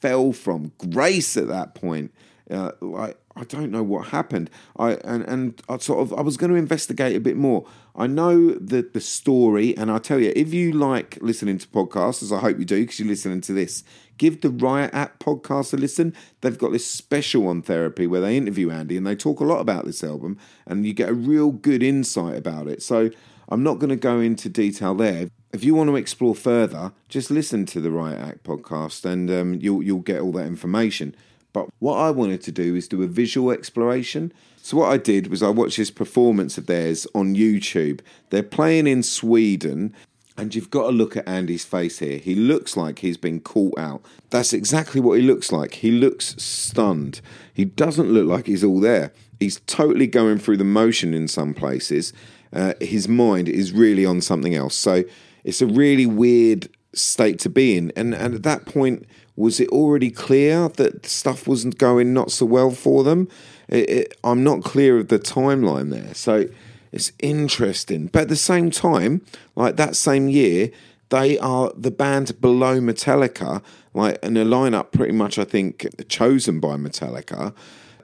fell 0.00 0.32
from 0.32 0.72
grace 0.78 1.36
at 1.36 1.48
that 1.48 1.74
point. 1.74 2.12
Uh, 2.50 2.72
like 2.80 3.18
I 3.36 3.44
don't 3.44 3.70
know 3.70 3.82
what 3.82 4.08
happened. 4.08 4.50
I 4.78 4.92
and 5.04 5.22
and 5.24 5.62
I 5.68 5.78
sort 5.78 6.00
of 6.00 6.18
I 6.18 6.20
was 6.20 6.36
going 6.36 6.50
to 6.50 6.56
investigate 6.56 7.16
a 7.16 7.20
bit 7.20 7.36
more. 7.36 7.66
I 7.96 8.06
know 8.06 8.52
that 8.52 8.92
the 8.92 9.00
story, 9.00 9.76
and 9.76 9.90
I 9.90 9.98
tell 9.98 10.20
you, 10.20 10.32
if 10.36 10.52
you 10.52 10.72
like 10.72 11.18
listening 11.22 11.58
to 11.58 11.68
podcasts, 11.68 12.22
as 12.22 12.32
I 12.32 12.40
hope 12.40 12.58
you 12.58 12.64
do, 12.64 12.80
because 12.80 12.98
you're 12.98 13.08
listening 13.08 13.40
to 13.42 13.52
this, 13.52 13.82
give 14.18 14.40
the 14.40 14.50
Riot 14.50 14.90
Act 14.92 15.20
podcast 15.20 15.72
a 15.72 15.76
listen. 15.76 16.14
They've 16.40 16.58
got 16.58 16.72
this 16.72 16.86
special 16.86 17.46
on 17.46 17.62
therapy 17.62 18.06
where 18.06 18.20
they 18.20 18.36
interview 18.36 18.70
Andy 18.70 18.96
and 18.96 19.06
they 19.06 19.16
talk 19.16 19.40
a 19.40 19.44
lot 19.44 19.60
about 19.60 19.86
this 19.86 20.04
album, 20.04 20.38
and 20.66 20.84
you 20.84 20.92
get 20.92 21.08
a 21.08 21.14
real 21.14 21.50
good 21.50 21.82
insight 21.82 22.36
about 22.36 22.68
it. 22.68 22.82
So 22.82 23.10
I'm 23.48 23.62
not 23.62 23.78
going 23.78 23.90
to 23.90 23.96
go 23.96 24.20
into 24.20 24.48
detail 24.48 24.94
there. 24.94 25.28
If 25.52 25.62
you 25.62 25.74
want 25.74 25.88
to 25.88 25.96
explore 25.96 26.34
further, 26.34 26.92
just 27.08 27.30
listen 27.30 27.64
to 27.66 27.80
the 27.80 27.90
Riot 27.90 28.20
Act 28.20 28.44
podcast, 28.44 29.04
and 29.04 29.30
um, 29.30 29.54
you'll 29.54 29.82
you'll 29.82 30.00
get 30.00 30.20
all 30.20 30.32
that 30.32 30.46
information. 30.46 31.14
But 31.54 31.68
what 31.78 31.96
I 31.96 32.10
wanted 32.10 32.42
to 32.42 32.52
do 32.52 32.74
is 32.74 32.86
do 32.86 33.02
a 33.02 33.06
visual 33.06 33.50
exploration. 33.50 34.34
So 34.60 34.76
what 34.76 34.90
I 34.90 34.98
did 34.98 35.28
was 35.28 35.42
I 35.42 35.48
watched 35.48 35.78
this 35.78 35.90
performance 35.90 36.58
of 36.58 36.66
theirs 36.66 37.06
on 37.14 37.34
YouTube. 37.34 38.00
They're 38.28 38.42
playing 38.42 38.86
in 38.86 39.02
Sweden. 39.02 39.94
And 40.36 40.52
you've 40.52 40.70
got 40.70 40.88
to 40.88 40.90
look 40.90 41.16
at 41.16 41.28
Andy's 41.28 41.64
face 41.64 42.00
here. 42.00 42.18
He 42.18 42.34
looks 42.34 42.76
like 42.76 42.98
he's 42.98 43.16
been 43.16 43.38
caught 43.38 43.78
out. 43.78 44.02
That's 44.30 44.52
exactly 44.52 45.00
what 45.00 45.16
he 45.16 45.24
looks 45.24 45.52
like. 45.52 45.74
He 45.74 45.92
looks 45.92 46.34
stunned. 46.42 47.20
He 47.52 47.64
doesn't 47.64 48.12
look 48.12 48.26
like 48.26 48.48
he's 48.48 48.64
all 48.64 48.80
there. 48.80 49.12
He's 49.38 49.60
totally 49.68 50.08
going 50.08 50.38
through 50.38 50.56
the 50.56 50.64
motion 50.64 51.14
in 51.14 51.28
some 51.28 51.54
places. 51.54 52.12
Uh, 52.52 52.74
his 52.80 53.06
mind 53.06 53.48
is 53.48 53.72
really 53.72 54.04
on 54.04 54.20
something 54.20 54.56
else. 54.56 54.74
So 54.74 55.04
it's 55.44 55.62
a 55.62 55.66
really 55.66 56.06
weird 56.06 56.68
state 56.94 57.38
to 57.40 57.48
be 57.48 57.76
in. 57.76 57.92
And, 57.94 58.12
and 58.12 58.34
at 58.34 58.42
that 58.42 58.66
point, 58.66 59.06
Was 59.36 59.58
it 59.60 59.68
already 59.70 60.10
clear 60.10 60.68
that 60.68 61.06
stuff 61.06 61.48
wasn't 61.48 61.78
going 61.78 62.12
not 62.12 62.30
so 62.30 62.46
well 62.46 62.70
for 62.70 63.02
them? 63.02 63.28
It, 63.68 63.90
it, 63.90 64.18
I'm 64.22 64.44
not 64.44 64.62
clear 64.62 64.98
of 64.98 65.08
the 65.08 65.18
timeline 65.18 65.90
there. 65.90 66.14
So 66.14 66.46
it's 66.92 67.10
interesting. 67.18 68.06
But 68.06 68.22
at 68.22 68.28
the 68.28 68.36
same 68.36 68.70
time, 68.70 69.22
like 69.56 69.76
that 69.76 69.96
same 69.96 70.28
year, 70.28 70.70
they 71.08 71.38
are 71.38 71.72
the 71.76 71.90
band 71.90 72.40
below 72.40 72.80
Metallica, 72.80 73.62
like 73.92 74.22
in 74.22 74.36
a 74.36 74.44
lineup 74.44 74.92
pretty 74.92 75.12
much, 75.12 75.38
I 75.38 75.44
think, 75.44 75.86
chosen 76.08 76.60
by 76.60 76.76
Metallica 76.76 77.54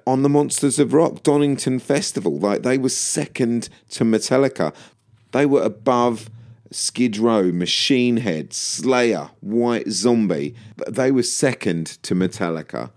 on 0.06 0.22
the 0.22 0.28
Monsters 0.28 0.78
of 0.78 0.92
Rock 0.92 1.22
Donington 1.22 1.78
Festival. 1.78 2.38
Like 2.38 2.62
they 2.62 2.78
were 2.78 2.88
second 2.88 3.68
to 3.90 4.04
Metallica. 4.04 4.74
They 5.32 5.46
were 5.46 5.62
above 5.62 6.28
Skid 6.70 7.18
Row, 7.18 7.52
Machine 7.52 8.18
Head, 8.18 8.52
Slayer, 8.52 9.30
White 9.40 9.88
Zombie. 9.88 10.54
They 10.88 11.10
were 11.10 11.22
second 11.22 11.86
to 12.02 12.14
Metallica 12.14 12.90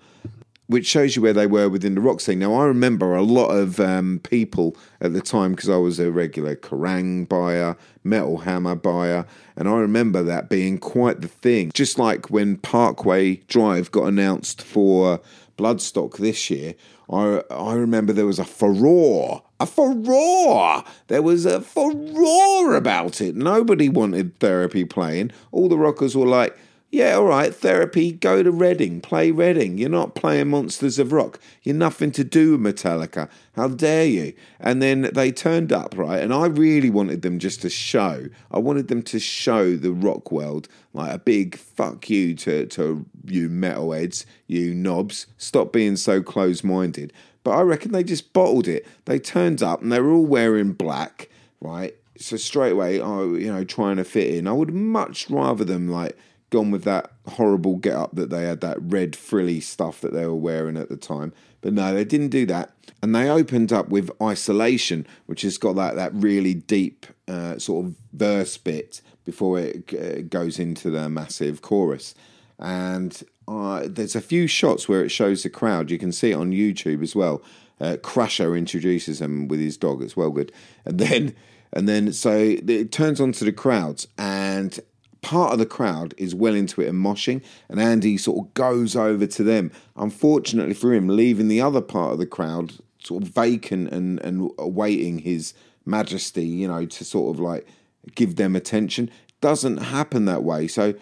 which 0.67 0.87
shows 0.87 1.15
you 1.15 1.21
where 1.21 1.33
they 1.33 1.45
were 1.45 1.69
within 1.69 1.95
the 1.95 2.01
rock 2.01 2.21
scene. 2.21 2.39
Now, 2.39 2.55
I 2.55 2.65
remember 2.65 3.13
a 3.13 3.21
lot 3.21 3.49
of 3.49 3.79
um, 3.79 4.19
people 4.23 4.75
at 5.01 5.13
the 5.13 5.21
time 5.21 5.51
because 5.51 5.69
I 5.69 5.77
was 5.77 5.99
a 5.99 6.11
regular 6.11 6.55
Kerrang 6.55 7.27
buyer, 7.27 7.75
Metal 8.03 8.39
Hammer 8.39 8.75
buyer, 8.75 9.25
and 9.55 9.67
I 9.67 9.75
remember 9.75 10.23
that 10.23 10.49
being 10.49 10.77
quite 10.77 11.21
the 11.21 11.27
thing. 11.27 11.71
Just 11.73 11.99
like 11.99 12.29
when 12.29 12.57
Parkway 12.57 13.35
Drive 13.47 13.91
got 13.91 14.05
announced 14.05 14.61
for 14.61 15.19
Bloodstock 15.57 16.17
this 16.17 16.49
year, 16.49 16.75
I 17.11 17.43
I 17.51 17.73
remember 17.73 18.13
there 18.13 18.25
was 18.25 18.39
a 18.39 18.45
furore, 18.45 19.43
a 19.63 19.65
furore. 19.65 20.83
There 21.07 21.21
was 21.21 21.45
a 21.45 21.61
furore 21.61 22.75
about 22.75 23.21
it. 23.21 23.35
Nobody 23.35 23.89
wanted 23.89 24.37
therapy 24.39 24.85
playing. 24.85 25.31
All 25.51 25.69
the 25.69 25.77
rockers 25.77 26.15
were 26.15 26.27
like 26.27 26.57
yeah, 26.93 27.15
all 27.15 27.25
right, 27.25 27.55
therapy, 27.55 28.11
go 28.11 28.43
to 28.43 28.51
Reading, 28.51 29.01
play 29.01 29.31
Reading. 29.31 29.79
You're 29.79 29.89
not 29.89 30.13
playing 30.13 30.49
Monsters 30.49 30.99
of 30.99 31.11
Rock. 31.11 31.39
You're 31.63 31.73
nothing 31.73 32.11
to 32.11 32.23
do 32.23 32.55
with 32.55 32.61
Metallica. 32.61 33.29
How 33.55 33.69
dare 33.69 34.05
you? 34.05 34.33
And 34.59 34.79
then 34.79 35.09
they 35.11 35.31
turned 35.31 35.73
up, 35.73 35.97
right? 35.97 36.21
And 36.21 36.31
I 36.31 36.45
really 36.45 36.91
wanted 36.91 37.23
them 37.23 37.39
just 37.39 37.63
to 37.63 37.69
show. 37.71 38.27
I 38.51 38.59
wanted 38.59 38.89
them 38.89 39.01
to 39.03 39.17
show 39.17 39.75
the 39.75 39.91
rock 39.91 40.31
world 40.31 40.67
like 40.93 41.11
a 41.11 41.17
big 41.17 41.55
fuck 41.55 42.11
you 42.11 42.35
to, 42.35 42.67
to 42.67 43.03
you 43.25 43.49
metalheads, 43.49 44.25
you 44.45 44.75
knobs. 44.75 45.25
Stop 45.39 45.73
being 45.73 45.95
so 45.95 46.21
close 46.21 46.63
minded. 46.63 47.11
But 47.43 47.51
I 47.51 47.61
reckon 47.61 47.91
they 47.91 48.03
just 48.03 48.33
bottled 48.33 48.67
it. 48.67 48.87
They 49.05 49.19
turned 49.19 49.61
up 49.61 49.81
and 49.81 49.91
they 49.91 49.99
were 49.99 50.13
all 50.13 50.25
wearing 50.25 50.73
black, 50.73 51.29
right? 51.59 51.95
So 52.17 52.37
straight 52.37 52.71
away, 52.71 53.01
oh, 53.01 53.35
you 53.35 53.51
know, 53.51 53.63
trying 53.63 53.97
to 53.97 54.03
fit 54.03 54.33
in. 54.33 54.47
I 54.47 54.53
would 54.53 54.73
much 54.73 55.29
rather 55.29 55.63
them 55.63 55.89
like 55.89 56.17
gone 56.49 56.71
with 56.71 56.83
that 56.83 57.11
horrible 57.27 57.77
get 57.77 57.95
up 57.95 58.15
that 58.15 58.29
they 58.29 58.43
had, 58.43 58.61
that 58.61 58.77
red 58.79 59.15
frilly 59.15 59.59
stuff 59.59 59.99
that 60.01 60.13
they 60.13 60.25
were 60.25 60.35
wearing 60.35 60.77
at 60.77 60.87
the 60.87 60.95
time. 60.95 61.33
But 61.61 61.73
no, 61.73 61.93
they 61.93 62.05
didn't 62.05 62.29
do 62.29 62.45
that. 62.45 62.71
And 63.01 63.15
they 63.15 63.29
opened 63.29 63.73
up 63.73 63.89
with 63.89 64.11
Isolation, 64.21 65.07
which 65.25 65.41
has 65.41 65.57
got 65.57 65.75
that, 65.75 65.95
that 65.95 66.13
really 66.13 66.53
deep 66.53 67.07
uh, 67.27 67.57
sort 67.57 67.87
of 67.87 67.95
verse 68.13 68.57
bit 68.57 69.01
before 69.25 69.59
it 69.59 69.93
uh, 69.93 70.21
goes 70.21 70.59
into 70.59 70.89
the 70.89 71.09
massive 71.09 71.61
chorus. 71.61 72.13
And 72.59 73.21
uh, 73.47 73.83
there's 73.85 74.15
a 74.15 74.21
few 74.21 74.47
shots 74.47 74.87
where 74.87 75.03
it 75.03 75.09
shows 75.09 75.43
the 75.43 75.49
crowd. 75.49 75.91
You 75.91 75.97
can 75.97 76.11
see 76.11 76.31
it 76.31 76.35
on 76.35 76.51
YouTube 76.51 77.03
as 77.03 77.15
well. 77.15 77.41
Uh, 77.79 77.97
Crusher 78.01 78.55
introduces 78.55 79.19
them 79.19 79.47
with 79.47 79.59
his 79.59 79.77
dog. 79.77 80.01
It's 80.01 80.15
well 80.15 80.31
good. 80.31 80.51
And 80.85 80.99
then 80.99 81.35
and 81.71 81.89
then 81.89 82.13
so 82.13 82.37
it 82.37 82.91
turns 82.91 83.19
onto 83.19 83.45
the 83.45 83.51
crowds 83.51 84.07
and 84.17 84.79
part 85.21 85.53
of 85.53 85.59
the 85.59 85.65
crowd 85.65 86.13
is 86.17 86.35
well 86.35 86.53
into 86.53 86.81
it 86.81 86.87
and 86.87 87.03
moshing, 87.03 87.41
and 87.67 87.79
Andy 87.79 88.17
sort 88.17 88.45
of 88.45 88.53
goes 88.53 88.95
over 88.95 89.25
to 89.25 89.43
them. 89.43 89.71
Unfortunately 89.95 90.75
for 90.75 90.93
him, 90.93 91.07
leaving 91.07 91.47
the 91.47 91.61
other 91.61 91.81
part 91.81 92.13
of 92.13 92.19
the 92.19 92.27
crowd 92.27 92.73
sort 93.03 93.23
of 93.23 93.29
vacant 93.29 93.91
and, 93.91 94.19
and 94.21 94.51
awaiting 94.59 95.19
his 95.19 95.53
majesty, 95.85 96.45
you 96.45 96.67
know, 96.67 96.85
to 96.85 97.03
sort 97.03 97.35
of 97.35 97.39
like 97.39 97.67
give 98.15 98.35
them 98.35 98.55
attention. 98.55 99.09
Doesn't 99.41 99.77
happen 99.77 100.25
that 100.25 100.43
way. 100.43 100.67
So, 100.67 100.93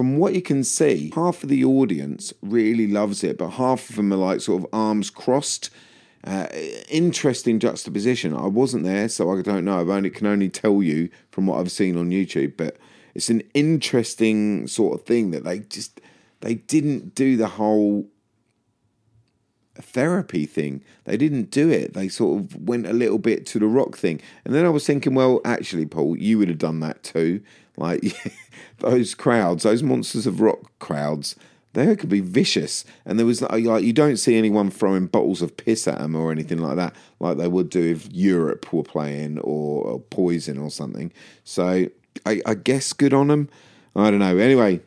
from 0.00 0.16
what 0.16 0.34
you 0.34 0.40
can 0.40 0.64
see, 0.64 1.12
half 1.14 1.42
of 1.42 1.50
the 1.50 1.62
audience 1.62 2.32
really 2.40 2.86
loves 2.86 3.22
it, 3.22 3.36
but 3.36 3.50
half 3.50 3.90
of 3.90 3.96
them 3.96 4.10
are 4.14 4.16
like 4.16 4.40
sort 4.40 4.62
of 4.62 4.68
arms 4.72 5.10
crossed. 5.10 5.68
Uh, 6.24 6.46
interesting 6.88 7.58
juxtaposition. 7.58 8.34
I 8.34 8.46
wasn't 8.46 8.84
there, 8.84 9.10
so 9.10 9.30
I 9.30 9.42
don't 9.42 9.66
know. 9.66 9.86
I 9.90 9.94
only 9.94 10.08
can 10.08 10.26
only 10.26 10.48
tell 10.48 10.82
you 10.82 11.10
from 11.30 11.46
what 11.46 11.60
I've 11.60 11.70
seen 11.70 11.98
on 11.98 12.08
YouTube, 12.08 12.56
but 12.56 12.78
it's 13.14 13.28
an 13.28 13.42
interesting 13.52 14.66
sort 14.66 14.98
of 14.98 15.04
thing 15.04 15.32
that 15.32 15.44
they 15.44 15.58
just 15.58 16.00
they 16.40 16.54
didn't 16.54 17.14
do 17.14 17.36
the 17.36 17.48
whole 17.48 18.08
therapy 19.74 20.46
thing. 20.46 20.82
They 21.04 21.18
didn't 21.18 21.50
do 21.50 21.68
it. 21.68 21.92
They 21.92 22.08
sort 22.08 22.40
of 22.40 22.68
went 22.68 22.86
a 22.86 22.94
little 22.94 23.18
bit 23.18 23.44
to 23.48 23.58
the 23.58 23.66
rock 23.66 23.98
thing. 23.98 24.22
And 24.46 24.54
then 24.54 24.64
I 24.64 24.70
was 24.70 24.86
thinking, 24.86 25.14
well, 25.14 25.42
actually, 25.44 25.84
Paul, 25.84 26.16
you 26.16 26.38
would 26.38 26.48
have 26.48 26.56
done 26.56 26.80
that 26.80 27.02
too. 27.02 27.42
Like 27.80 28.14
those 28.78 29.14
crowds, 29.14 29.64
those 29.64 29.82
monsters 29.82 30.26
of 30.26 30.40
rock 30.40 30.70
crowds, 30.78 31.34
they 31.72 31.96
could 31.96 32.10
be 32.10 32.20
vicious. 32.20 32.84
And 33.04 33.18
there 33.18 33.26
was 33.26 33.42
uh, 33.42 33.48
like 33.50 33.82
you 33.82 33.92
don't 33.92 34.18
see 34.18 34.36
anyone 34.36 34.70
throwing 34.70 35.06
bottles 35.06 35.42
of 35.42 35.56
piss 35.56 35.88
at 35.88 35.98
them 35.98 36.14
or 36.14 36.30
anything 36.30 36.58
like 36.58 36.76
that, 36.76 36.94
like 37.18 37.38
they 37.38 37.48
would 37.48 37.70
do 37.70 37.82
if 37.90 38.12
Europe 38.12 38.72
were 38.72 38.82
playing 38.82 39.38
or, 39.38 39.84
or 39.84 39.98
Poison 39.98 40.58
or 40.58 40.70
something. 40.70 41.10
So 41.42 41.86
I, 42.26 42.42
I 42.44 42.54
guess 42.54 42.92
good 42.92 43.14
on 43.14 43.28
them. 43.28 43.48
I 43.96 44.10
don't 44.10 44.20
know. 44.20 44.36
Anyway, 44.36 44.80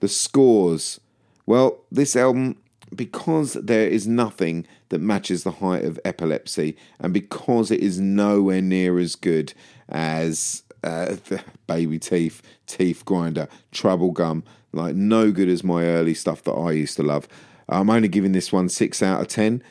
the 0.00 0.08
scores. 0.08 1.00
Well, 1.46 1.78
this 1.90 2.16
album, 2.16 2.56
because 2.94 3.54
there 3.54 3.88
is 3.88 4.06
nothing 4.06 4.66
that 4.88 5.00
matches 5.00 5.44
the 5.44 5.50
height 5.52 5.84
of 5.84 6.00
epilepsy, 6.04 6.76
and 6.98 7.12
because 7.12 7.70
it 7.70 7.80
is 7.80 8.00
nowhere 8.00 8.62
near 8.62 8.98
as 8.98 9.16
good 9.16 9.52
as 9.88 10.62
uh, 10.82 11.16
Baby 11.66 11.98
Teeth, 11.98 12.42
Teeth 12.66 13.04
Grinder, 13.04 13.48
Troublegum, 13.72 14.42
like 14.72 14.94
no 14.94 15.30
good 15.32 15.48
as 15.48 15.64
my 15.64 15.84
early 15.84 16.14
stuff 16.14 16.42
that 16.44 16.52
I 16.52 16.72
used 16.72 16.96
to 16.96 17.02
love. 17.02 17.28
I'm 17.68 17.90
only 17.90 18.08
giving 18.08 18.32
this 18.32 18.52
one 18.52 18.68
six 18.68 19.02
out 19.02 19.20
of 19.20 19.28
ten. 19.28 19.62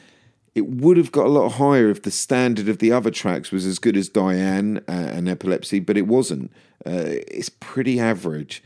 It 0.55 0.67
would 0.67 0.97
have 0.97 1.11
got 1.11 1.27
a 1.27 1.29
lot 1.29 1.49
higher 1.53 1.89
if 1.89 2.01
the 2.01 2.11
standard 2.11 2.67
of 2.67 2.79
the 2.79 2.91
other 2.91 3.11
tracks 3.11 3.51
was 3.51 3.65
as 3.65 3.77
good 3.77 3.95
as 3.95 4.09
Diane 4.09 4.77
uh, 4.87 4.91
and 4.91 5.29
Epilepsy, 5.29 5.79
but 5.79 5.97
it 5.97 6.07
wasn't. 6.07 6.51
Uh, 6.85 7.21
it's 7.27 7.49
pretty 7.49 7.99
average. 7.99 8.63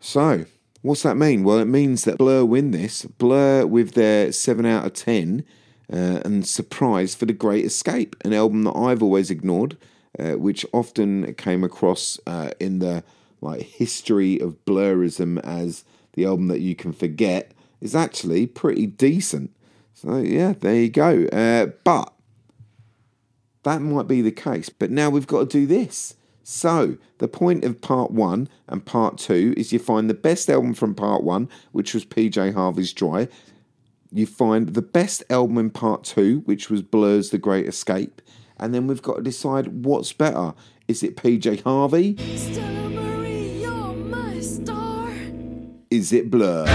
So, 0.00 0.46
what's 0.82 1.02
that 1.02 1.16
mean? 1.16 1.44
Well, 1.44 1.58
it 1.58 1.66
means 1.66 2.04
that 2.04 2.18
Blur 2.18 2.44
win 2.44 2.70
this. 2.72 3.04
Blur 3.04 3.66
with 3.66 3.92
their 3.92 4.32
7 4.32 4.66
out 4.66 4.86
of 4.86 4.94
10 4.94 5.44
uh, 5.92 6.20
and 6.24 6.46
Surprise 6.46 7.14
for 7.14 7.26
The 7.26 7.32
Great 7.32 7.64
Escape, 7.64 8.16
an 8.24 8.32
album 8.32 8.64
that 8.64 8.76
I've 8.76 9.02
always 9.02 9.30
ignored, 9.30 9.76
uh, 10.18 10.32
which 10.32 10.64
often 10.72 11.34
came 11.34 11.64
across 11.64 12.18
uh, 12.26 12.50
in 12.60 12.78
the 12.78 13.02
like 13.40 13.62
history 13.62 14.38
of 14.40 14.64
Blurism 14.64 15.38
as 15.44 15.84
the 16.14 16.24
album 16.24 16.48
that 16.48 16.60
you 16.60 16.74
can 16.74 16.92
forget, 16.92 17.52
is 17.80 17.94
actually 17.94 18.46
pretty 18.46 18.86
decent. 18.86 19.54
So, 19.94 20.18
yeah, 20.18 20.54
there 20.58 20.74
you 20.74 20.90
go. 20.90 21.26
Uh, 21.26 21.66
but 21.84 22.12
that 23.62 23.80
might 23.80 24.08
be 24.08 24.20
the 24.20 24.32
case. 24.32 24.68
But 24.68 24.90
now 24.90 25.10
we've 25.10 25.26
got 25.26 25.50
to 25.50 25.60
do 25.60 25.66
this. 25.66 26.14
So, 26.42 26.96
the 27.18 27.28
point 27.28 27.64
of 27.64 27.80
part 27.80 28.10
one 28.10 28.48
and 28.66 28.84
part 28.84 29.18
two 29.18 29.54
is 29.56 29.72
you 29.72 29.78
find 29.78 30.08
the 30.08 30.14
best 30.14 30.48
album 30.48 30.74
from 30.74 30.94
part 30.94 31.22
one, 31.22 31.48
which 31.72 31.94
was 31.94 32.04
PJ 32.04 32.54
Harvey's 32.54 32.92
Dry. 32.92 33.28
You 34.10 34.26
find 34.26 34.68
the 34.68 34.82
best 34.82 35.22
album 35.30 35.58
in 35.58 35.70
part 35.70 36.04
two, 36.04 36.40
which 36.46 36.70
was 36.70 36.80
Blur's 36.82 37.30
The 37.30 37.38
Great 37.38 37.66
Escape. 37.66 38.22
And 38.58 38.74
then 38.74 38.86
we've 38.86 39.02
got 39.02 39.16
to 39.16 39.22
decide 39.22 39.84
what's 39.84 40.12
better. 40.12 40.54
Is 40.88 41.02
it 41.02 41.16
PJ 41.16 41.62
Harvey? 41.62 42.16
Marie, 42.90 43.64
is 45.90 46.12
it 46.12 46.30
Blur? 46.30 46.66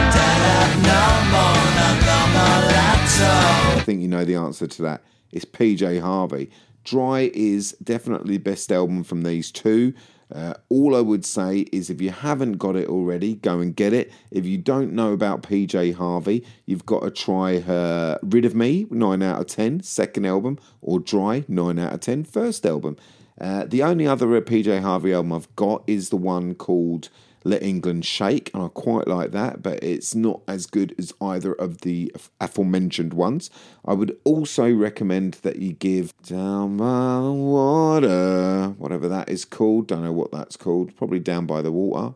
I 3.75 3.81
think 3.85 4.01
you 4.01 4.07
know 4.07 4.25
the 4.25 4.35
answer 4.35 4.65
to 4.67 4.81
that. 4.83 5.03
It's 5.31 5.45
PJ 5.45 6.01
Harvey. 6.01 6.49
Dry 6.83 7.31
is 7.33 7.71
definitely 7.83 8.37
the 8.37 8.43
best 8.43 8.71
album 8.71 9.03
from 9.03 9.23
these 9.23 9.51
two. 9.51 9.93
Uh, 10.31 10.53
all 10.69 10.95
I 10.95 11.01
would 11.01 11.25
say 11.25 11.59
is 11.71 11.89
if 11.89 12.01
you 12.01 12.11
haven't 12.11 12.53
got 12.53 12.75
it 12.75 12.87
already, 12.87 13.35
go 13.35 13.59
and 13.59 13.75
get 13.75 13.93
it. 13.93 14.11
If 14.31 14.45
you 14.45 14.57
don't 14.57 14.93
know 14.93 15.13
about 15.13 15.43
PJ 15.43 15.95
Harvey, 15.95 16.45
you've 16.65 16.85
got 16.85 17.01
to 17.01 17.11
try 17.11 17.59
her 17.59 18.19
Rid 18.23 18.45
of 18.45 18.55
Me, 18.55 18.87
9 18.89 19.21
out 19.21 19.41
of 19.41 19.47
10, 19.47 19.81
second 19.81 20.25
album, 20.25 20.57
or 20.81 20.99
Dry, 20.99 21.45
9 21.47 21.79
out 21.79 21.93
of 21.93 21.99
10, 21.99 22.23
first 22.23 22.65
album. 22.65 22.97
Uh, 23.39 23.65
the 23.65 23.83
only 23.83 24.07
other 24.07 24.27
PJ 24.41 24.81
Harvey 24.81 25.13
album 25.13 25.33
I've 25.33 25.55
got 25.55 25.83
is 25.87 26.09
the 26.09 26.17
one 26.17 26.53
called 26.55 27.09
let 27.43 27.63
England 27.63 28.05
Shake, 28.05 28.49
and 28.53 28.63
I 28.63 28.67
quite 28.67 29.07
like 29.07 29.31
that, 29.31 29.61
but 29.61 29.83
it's 29.83 30.15
not 30.15 30.41
as 30.47 30.65
good 30.65 30.95
as 30.97 31.13
either 31.21 31.53
of 31.53 31.81
the 31.81 32.13
aforementioned 32.39 33.13
ones. 33.13 33.49
I 33.85 33.93
would 33.93 34.17
also 34.23 34.71
recommend 34.71 35.35
that 35.43 35.57
you 35.57 35.73
give 35.73 36.13
Down 36.23 36.77
by 36.77 37.21
the 37.21 37.31
Water, 37.33 38.75
whatever 38.77 39.09
that 39.09 39.29
is 39.29 39.45
called, 39.45 39.87
don't 39.87 40.03
know 40.03 40.13
what 40.13 40.31
that's 40.31 40.57
called, 40.57 40.95
probably 40.95 41.19
Down 41.19 41.45
by 41.45 41.61
the 41.61 41.71
Water, 41.71 42.15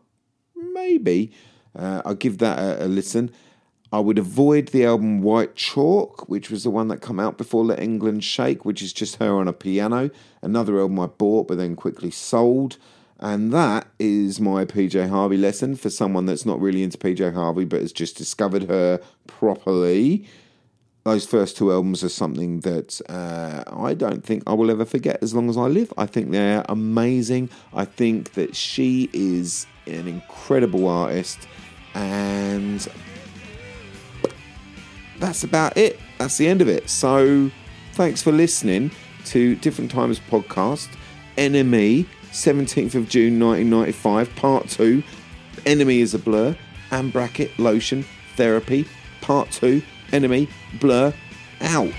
maybe. 0.56 1.32
Uh, 1.76 2.02
I'll 2.04 2.14
give 2.14 2.38
that 2.38 2.58
a, 2.58 2.86
a 2.86 2.88
listen. 2.88 3.30
I 3.90 4.00
would 4.00 4.18
avoid 4.18 4.68
the 4.68 4.84
album 4.84 5.22
White 5.22 5.56
Chalk, 5.56 6.28
which 6.28 6.50
was 6.50 6.62
the 6.62 6.70
one 6.70 6.88
that 6.88 7.00
come 7.00 7.18
out 7.18 7.38
before 7.38 7.64
Let 7.64 7.80
England 7.80 8.22
Shake, 8.22 8.64
which 8.64 8.82
is 8.82 8.92
just 8.92 9.16
her 9.16 9.34
on 9.38 9.48
a 9.48 9.52
piano. 9.52 10.10
Another 10.42 10.78
album 10.78 11.00
I 11.00 11.06
bought 11.06 11.48
but 11.48 11.56
then 11.56 11.74
quickly 11.74 12.10
sold. 12.10 12.76
And 13.20 13.52
that 13.52 13.88
is 13.98 14.40
my 14.40 14.64
PJ 14.64 15.08
Harvey 15.08 15.36
lesson 15.36 15.74
for 15.74 15.90
someone 15.90 16.26
that's 16.26 16.46
not 16.46 16.60
really 16.60 16.82
into 16.82 16.98
PJ 16.98 17.34
Harvey 17.34 17.64
but 17.64 17.80
has 17.80 17.92
just 17.92 18.16
discovered 18.16 18.64
her 18.64 19.00
properly. 19.26 20.26
Those 21.04 21.26
first 21.26 21.56
two 21.56 21.72
albums 21.72 22.04
are 22.04 22.10
something 22.10 22.60
that 22.60 23.00
uh, 23.08 23.64
I 23.66 23.94
don't 23.94 24.24
think 24.24 24.42
I 24.46 24.52
will 24.52 24.70
ever 24.70 24.84
forget 24.84 25.18
as 25.22 25.34
long 25.34 25.48
as 25.48 25.56
I 25.56 25.62
live. 25.62 25.92
I 25.96 26.06
think 26.06 26.30
they're 26.30 26.64
amazing. 26.68 27.50
I 27.72 27.86
think 27.86 28.34
that 28.34 28.54
she 28.54 29.08
is 29.12 29.66
an 29.86 30.06
incredible 30.06 30.86
artist. 30.86 31.48
And 31.94 32.86
that's 35.18 35.42
about 35.42 35.76
it. 35.76 35.98
That's 36.18 36.36
the 36.36 36.46
end 36.46 36.60
of 36.60 36.68
it. 36.68 36.88
So 36.88 37.50
thanks 37.94 38.22
for 38.22 38.30
listening 38.30 38.90
to 39.26 39.56
Different 39.56 39.90
Times 39.90 40.20
podcast. 40.20 40.88
NME, 41.36 42.06
17th 42.38 42.94
of 42.94 43.08
June 43.08 43.40
1995, 43.40 44.36
part 44.36 44.68
two. 44.68 45.02
NME 45.64 45.98
is 45.98 46.14
a 46.14 46.18
blur. 46.20 46.56
And 46.90 47.12
bracket 47.12 47.58
lotion 47.58 48.04
therapy, 48.36 48.86
part 49.20 49.50
two. 49.50 49.82
NME, 50.12 50.48
blur, 50.80 51.12
out. 51.60 51.92